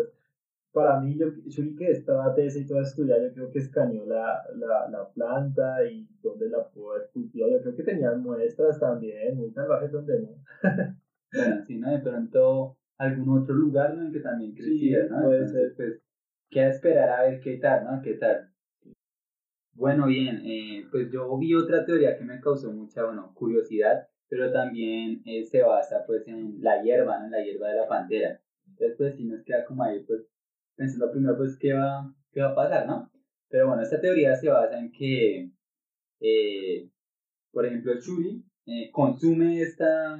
para 0.71 0.99
mí, 0.99 1.17
yo, 1.17 1.27
Shuri 1.45 1.75
que 1.75 1.91
estaba 1.91 2.33
tesa 2.35 2.59
y 2.59 2.65
toda 2.67 2.83
estudiada, 2.83 3.23
yo 3.23 3.33
creo 3.33 3.51
que 3.51 3.59
escaneó 3.59 4.05
la, 4.05 4.43
la, 4.55 4.87
la 4.89 5.09
planta 5.09 5.83
y 5.85 6.07
dónde 6.21 6.49
la 6.49 6.67
pudo 6.69 6.91
haber 6.93 7.09
cultivado. 7.11 7.53
Yo 7.53 7.61
creo 7.63 7.75
que 7.75 7.83
tenían 7.83 8.21
muestras 8.21 8.79
también, 8.79 9.37
muy 9.37 9.51
salvajes 9.51 9.91
donde 9.91 10.21
no. 10.21 10.29
Bueno, 11.33 11.65
sí, 11.67 11.77
¿no? 11.77 11.91
De 11.91 11.99
pronto 11.99 12.77
algún 12.97 13.41
otro 13.41 13.53
lugar, 13.53 13.95
¿no? 13.95 14.05
En 14.05 14.11
que 14.13 14.19
también 14.21 14.53
creciera, 14.53 15.07
Sí, 15.07 15.11
¿no? 15.11 15.23
puede 15.23 15.39
Entonces, 15.39 15.73
pues, 15.75 16.01
queda 16.49 16.69
esperar 16.69 17.09
a 17.09 17.23
ver 17.23 17.41
qué 17.41 17.57
tal, 17.57 17.83
¿no? 17.85 18.01
¿Qué 18.01 18.13
tal? 18.13 18.49
Bueno, 19.73 20.07
bien, 20.07 20.41
eh, 20.45 20.87
pues 20.89 21.11
yo 21.11 21.37
vi 21.37 21.53
otra 21.53 21.85
teoría 21.85 22.17
que 22.17 22.23
me 22.23 22.39
causó 22.39 22.71
mucha, 22.71 23.05
bueno, 23.05 23.31
curiosidad, 23.35 24.07
pero 24.27 24.51
también 24.51 25.21
eh, 25.25 25.43
se 25.45 25.61
basa, 25.61 26.03
pues, 26.07 26.27
en 26.27 26.61
la 26.61 26.81
hierba, 26.81 27.19
¿no? 27.19 27.25
En 27.25 27.31
la 27.31 27.43
hierba 27.43 27.69
de 27.69 27.75
la 27.75 27.87
pantera. 27.87 28.41
Entonces, 28.67 28.95
pues, 28.97 29.15
si 29.15 29.25
nos 29.25 29.43
queda 29.43 29.65
como 29.65 29.83
ahí, 29.83 30.03
pues, 30.03 30.21
pensando 30.77 31.11
primero, 31.11 31.35
pues, 31.35 31.57
¿qué 31.57 31.73
va, 31.73 32.13
qué 32.31 32.41
va 32.41 32.51
a 32.51 32.55
pasar, 32.55 32.87
no? 32.87 33.11
Pero 33.49 33.67
bueno, 33.67 33.81
esta 33.81 33.99
teoría 33.99 34.35
se 34.35 34.49
basa 34.49 34.79
en 34.79 34.91
que, 34.91 35.51
eh, 36.21 36.89
por 37.51 37.65
ejemplo, 37.65 37.93
Shuri 37.95 38.43
eh, 38.65 38.91
consume 38.91 39.61
esta, 39.61 40.17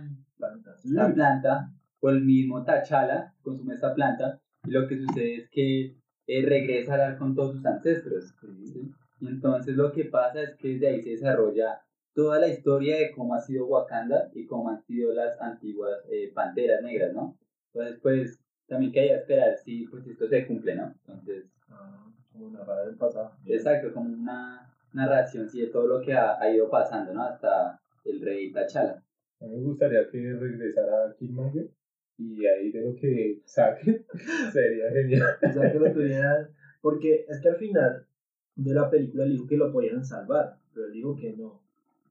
la 0.83 1.13
planta 1.13 1.71
o 1.99 2.09
el 2.09 2.23
mismo 2.23 2.63
T'Challa 2.63 3.33
consume 3.41 3.75
esta 3.75 3.93
planta 3.93 4.41
y 4.65 4.71
lo 4.71 4.87
que 4.87 4.97
sucede 4.97 5.35
es 5.35 5.49
que 5.49 5.95
eh, 6.27 6.45
regresa 6.45 6.91
a 6.91 6.93
hablar 6.95 7.17
con 7.17 7.35
todos 7.35 7.57
sus 7.57 7.65
ancestros. 7.65 8.33
¿sí? 8.65 8.91
Y 9.19 9.27
entonces 9.27 9.75
lo 9.75 9.91
que 9.91 10.05
pasa 10.05 10.41
es 10.41 10.55
que 10.55 10.69
desde 10.69 10.87
ahí 10.87 11.01
se 11.01 11.11
desarrolla 11.11 11.81
toda 12.13 12.39
la 12.39 12.47
historia 12.47 12.97
de 12.97 13.11
cómo 13.11 13.35
ha 13.35 13.41
sido 13.41 13.67
Wakanda 13.67 14.29
y 14.33 14.45
cómo 14.45 14.69
han 14.69 14.81
sido 14.85 15.13
las 15.13 15.39
antiguas 15.39 15.99
eh, 16.09 16.31
panteras 16.33 16.81
negras, 16.81 17.13
¿no? 17.13 17.37
Entonces, 17.73 17.99
pues, 18.01 18.39
también 18.67 18.91
que 18.91 19.13
esperar 19.13 19.57
si 19.57 19.87
pues, 19.87 20.05
esto 20.07 20.27
se 20.27 20.45
cumple, 20.47 20.75
¿no? 20.75 20.93
Entonces, 21.05 21.45
Ah, 21.69 22.05
como 22.31 22.49
narrar 22.51 22.87
el 22.87 22.95
pasado. 22.95 23.31
exacto, 23.45 23.91
como 23.93 24.09
una 24.13 24.73
narración 24.93 25.49
sí, 25.49 25.61
de 25.61 25.67
todo 25.67 25.87
lo 25.87 26.01
que 26.01 26.13
ha, 26.13 26.39
ha 26.41 26.49
ido 26.49 26.69
pasando, 26.69 27.13
¿no? 27.13 27.23
Hasta 27.23 27.79
el 28.05 28.21
rey 28.21 28.51
T'Challa. 28.51 29.03
A 29.41 29.45
mí 29.45 29.57
me 29.57 29.63
gustaría 29.63 30.07
que 30.09 30.33
regresara 30.33 31.13
Killmonger 31.19 31.69
y 32.17 32.45
ahí 32.45 32.71
de 32.71 32.81
lo 32.81 32.95
que 32.95 33.41
saque 33.45 34.05
sería 34.53 34.91
genial. 34.91 35.23
O 35.49 35.53
sea, 35.53 35.71
que 35.71 35.79
lo 35.79 35.91
tuvieran. 35.93 36.47
Porque 36.81 37.25
es 37.27 37.41
que 37.41 37.49
al 37.49 37.57
final 37.57 38.07
de 38.55 38.73
la 38.73 38.89
película 38.89 39.23
él 39.25 39.31
dijo 39.31 39.47
que 39.47 39.57
lo 39.57 39.71
podían 39.71 40.03
salvar, 40.05 40.57
pero 40.73 40.87
él 40.87 40.93
dijo 40.93 41.15
que 41.15 41.33
no. 41.33 41.61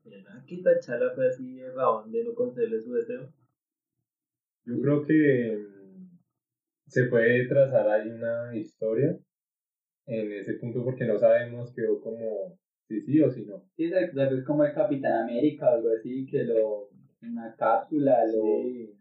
¿Verdad 0.04 0.44
que 0.46 0.58
T'Challa 0.58 1.10
fue 1.14 1.28
así 1.28 1.56
de 1.56 1.72
rabón 1.72 2.12
de 2.12 2.22
no 2.24 2.34
concederle 2.34 2.80
su 2.80 2.92
deseo? 2.92 3.32
Yo 4.64 4.80
creo 4.80 5.04
que 5.06 5.66
se 6.86 7.04
puede 7.04 7.46
trazar 7.46 7.88
ahí 7.88 8.08
una 8.10 8.54
historia 8.56 9.18
en 10.06 10.32
ese 10.32 10.54
punto 10.54 10.84
porque 10.84 11.04
no 11.04 11.18
sabemos 11.18 11.72
quedó 11.74 12.00
como 12.00 12.58
si 12.88 13.00
sí 13.00 13.20
o 13.20 13.30
si 13.30 13.44
no. 13.44 13.64
Sí, 13.76 13.84
exacto, 13.86 14.16
tal 14.16 14.36
vez 14.36 14.44
como 14.44 14.64
el 14.64 14.72
Capitán 14.74 15.24
América 15.24 15.70
o 15.70 15.74
algo 15.74 15.88
así, 15.98 16.24
que 16.26 16.44
lo, 16.44 16.88
una 17.22 17.54
cápsula, 17.56 18.24
lo... 18.26 18.42
Sí. 18.42 18.92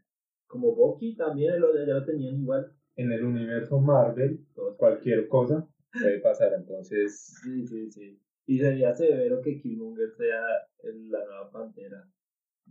Como 0.47 0.75
Bucky 0.75 1.15
también, 1.15 1.59
lo- 1.59 1.75
ya 1.75 1.93
lo 1.93 2.05
tenían 2.05 2.39
igual. 2.39 2.71
En 2.95 3.11
el 3.11 3.23
universo 3.23 3.79
Marvel, 3.79 4.45
cualquier 4.77 5.27
cosa 5.27 5.67
puede 5.91 6.19
pasar, 6.19 6.53
entonces 6.53 7.39
Sí, 7.43 7.65
sí, 7.67 7.91
sí. 7.91 8.19
Y 8.47 8.59
sería 8.59 8.93
severo 8.93 9.41
que 9.41 9.59
Killmonger 9.59 10.11
sea 10.11 10.41
la 10.83 11.25
nueva 11.25 11.51
pantera. 11.51 12.07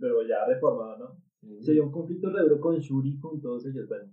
Pero 0.00 0.22
ya 0.26 0.44
reformado, 0.46 0.98
¿no? 1.42 1.60
Sería 1.60 1.82
un 1.82 1.92
conflicto 1.92 2.30
re 2.30 2.42
duro 2.42 2.60
con 2.60 2.78
Shuri, 2.78 3.18
con 3.18 3.40
todos 3.40 3.66
ellos. 3.66 3.86
Bueno, 3.88 4.10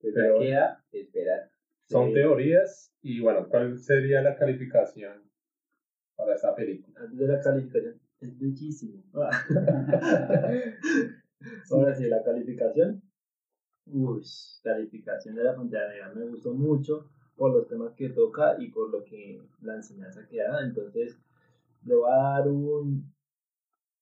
Pues 0.00 0.14
Pero- 0.14 0.38
queda 0.38 0.84
esperar. 0.92 1.50
son 1.88 2.08
Sí. 2.08 2.14
teorías 2.14 2.92
y 3.02 3.20
bueno, 3.20 3.48
¿cuál 3.48 3.78
sería 3.78 4.20
la 4.22 4.36
calificación 4.36 5.22
para 6.16 6.34
esta 6.34 6.54
película? 6.54 7.00
antes 7.00 7.18
de 7.18 7.28
la 7.28 7.40
calificación, 7.40 8.00
es 8.20 8.38
bellísimo. 8.38 9.02
Ahora 11.70 11.94
sí, 11.94 12.08
la 12.08 12.22
calificación. 12.24 13.02
Uy, 13.86 14.22
calificación 14.64 15.34
de 15.36 15.44
la 15.44 15.54
Pantera 15.54 15.88
Negra 15.88 16.12
me 16.14 16.26
gustó 16.26 16.52
mucho 16.54 17.08
por 17.36 17.52
los 17.52 17.68
temas 17.68 17.92
que 17.94 18.08
toca 18.08 18.56
y 18.58 18.68
por 18.70 18.90
lo 18.90 19.04
que 19.04 19.40
la 19.60 19.76
enseñanza 19.76 20.26
que 20.26 20.38
da. 20.38 20.64
Entonces, 20.64 21.16
le 21.84 21.94
voy 21.94 22.10
a 22.10 22.16
dar 22.16 22.48
un 22.48 23.12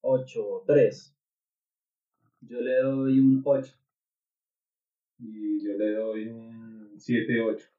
8, 0.01 0.63
3. 0.67 1.15
Yo 2.43 2.61
le 2.61 2.77
doy 2.81 3.19
un 3.21 3.43
8. 3.45 3.75
Y 5.27 5.65
yo 5.65 5.73
le 5.79 5.93
doy 5.93 6.29
un 6.29 6.91
7-8. 6.97 7.71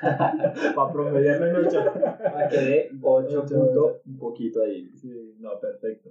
Para 0.00 0.92
promediarlo 0.92 1.46
en 1.46 1.66
8. 1.66 1.84
Para 1.94 2.48
que 2.48 2.56
dé 2.56 2.90
8 3.00 3.42
Ocho, 3.42 3.46
puntos, 3.48 4.00
un 4.06 4.18
poquito 4.18 4.62
ahí. 4.62 4.90
Sí, 4.96 5.36
no, 5.38 5.60
perfecto. 5.60 6.10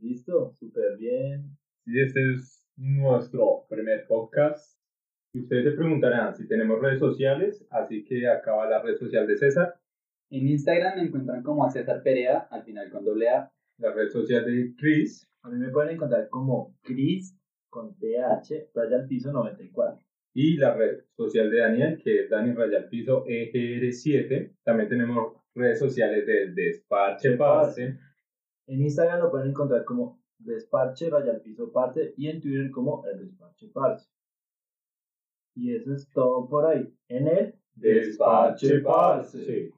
Listo, 0.00 0.54
súper 0.58 0.98
bien. 0.98 1.56
Y 1.86 2.02
este 2.02 2.20
es 2.34 2.62
nuestro 2.76 3.64
primer 3.70 4.06
podcast. 4.06 4.78
Y 5.32 5.40
ustedes 5.40 5.64
se 5.64 5.72
preguntarán 5.72 6.36
si 6.36 6.46
tenemos 6.46 6.80
redes 6.80 6.98
sociales, 6.98 7.66
así 7.70 8.04
que 8.04 8.28
acá 8.28 8.54
va 8.54 8.68
la 8.68 8.82
red 8.82 8.96
social 8.96 9.26
de 9.26 9.36
César, 9.36 9.78
En 10.30 10.46
Instagram 10.46 10.96
me 10.96 11.02
encuentran 11.04 11.42
como 11.42 11.64
a 11.64 11.70
César 11.70 12.02
Perea, 12.02 12.48
al 12.50 12.64
final 12.64 12.90
con 12.90 13.04
doble 13.04 13.30
A. 13.30 13.50
la 13.78 13.92
red 13.92 14.08
social 14.08 14.44
de 14.44 14.74
Chris 14.76 15.26
A 15.42 15.48
mí 15.48 15.58
me 15.58 15.70
pueden 15.70 15.94
encontrar 15.94 16.28
como 16.28 16.74
Chris 16.82 17.34
con 17.70 17.94
TH, 17.94 18.70
raya 18.74 18.96
al 18.96 19.06
piso 19.06 19.32
94. 19.32 20.07
Y 20.40 20.56
la 20.56 20.72
red 20.72 21.00
social 21.16 21.50
de 21.50 21.58
Daniel, 21.58 22.00
que 22.00 22.20
es 22.20 22.30
Dani 22.30 22.52
Raya 22.52 22.78
al 22.78 22.88
Piso 22.88 23.24
EGR7. 23.24 24.54
También 24.62 24.88
tenemos 24.88 25.32
redes 25.52 25.80
sociales 25.80 26.24
de 26.26 26.52
Desparche 26.52 27.36
Parce. 27.36 27.98
En 28.68 28.80
Instagram 28.80 29.18
lo 29.18 29.32
pueden 29.32 29.48
encontrar 29.48 29.84
como 29.84 30.22
Desparche, 30.38 31.10
raya 31.10 31.32
al 31.32 31.40
piso 31.40 31.72
parce, 31.72 32.14
y 32.16 32.28
en 32.28 32.40
Twitter 32.40 32.70
como 32.70 33.04
el 33.08 33.18
Desparche 33.18 33.66
Parce. 33.74 34.08
Y 35.56 35.74
eso 35.74 35.92
es 35.92 36.08
todo 36.10 36.48
por 36.48 36.66
ahí. 36.66 36.88
En 37.08 37.26
el 37.26 37.54
Desparche 37.74 38.80
Parce. 38.82 39.72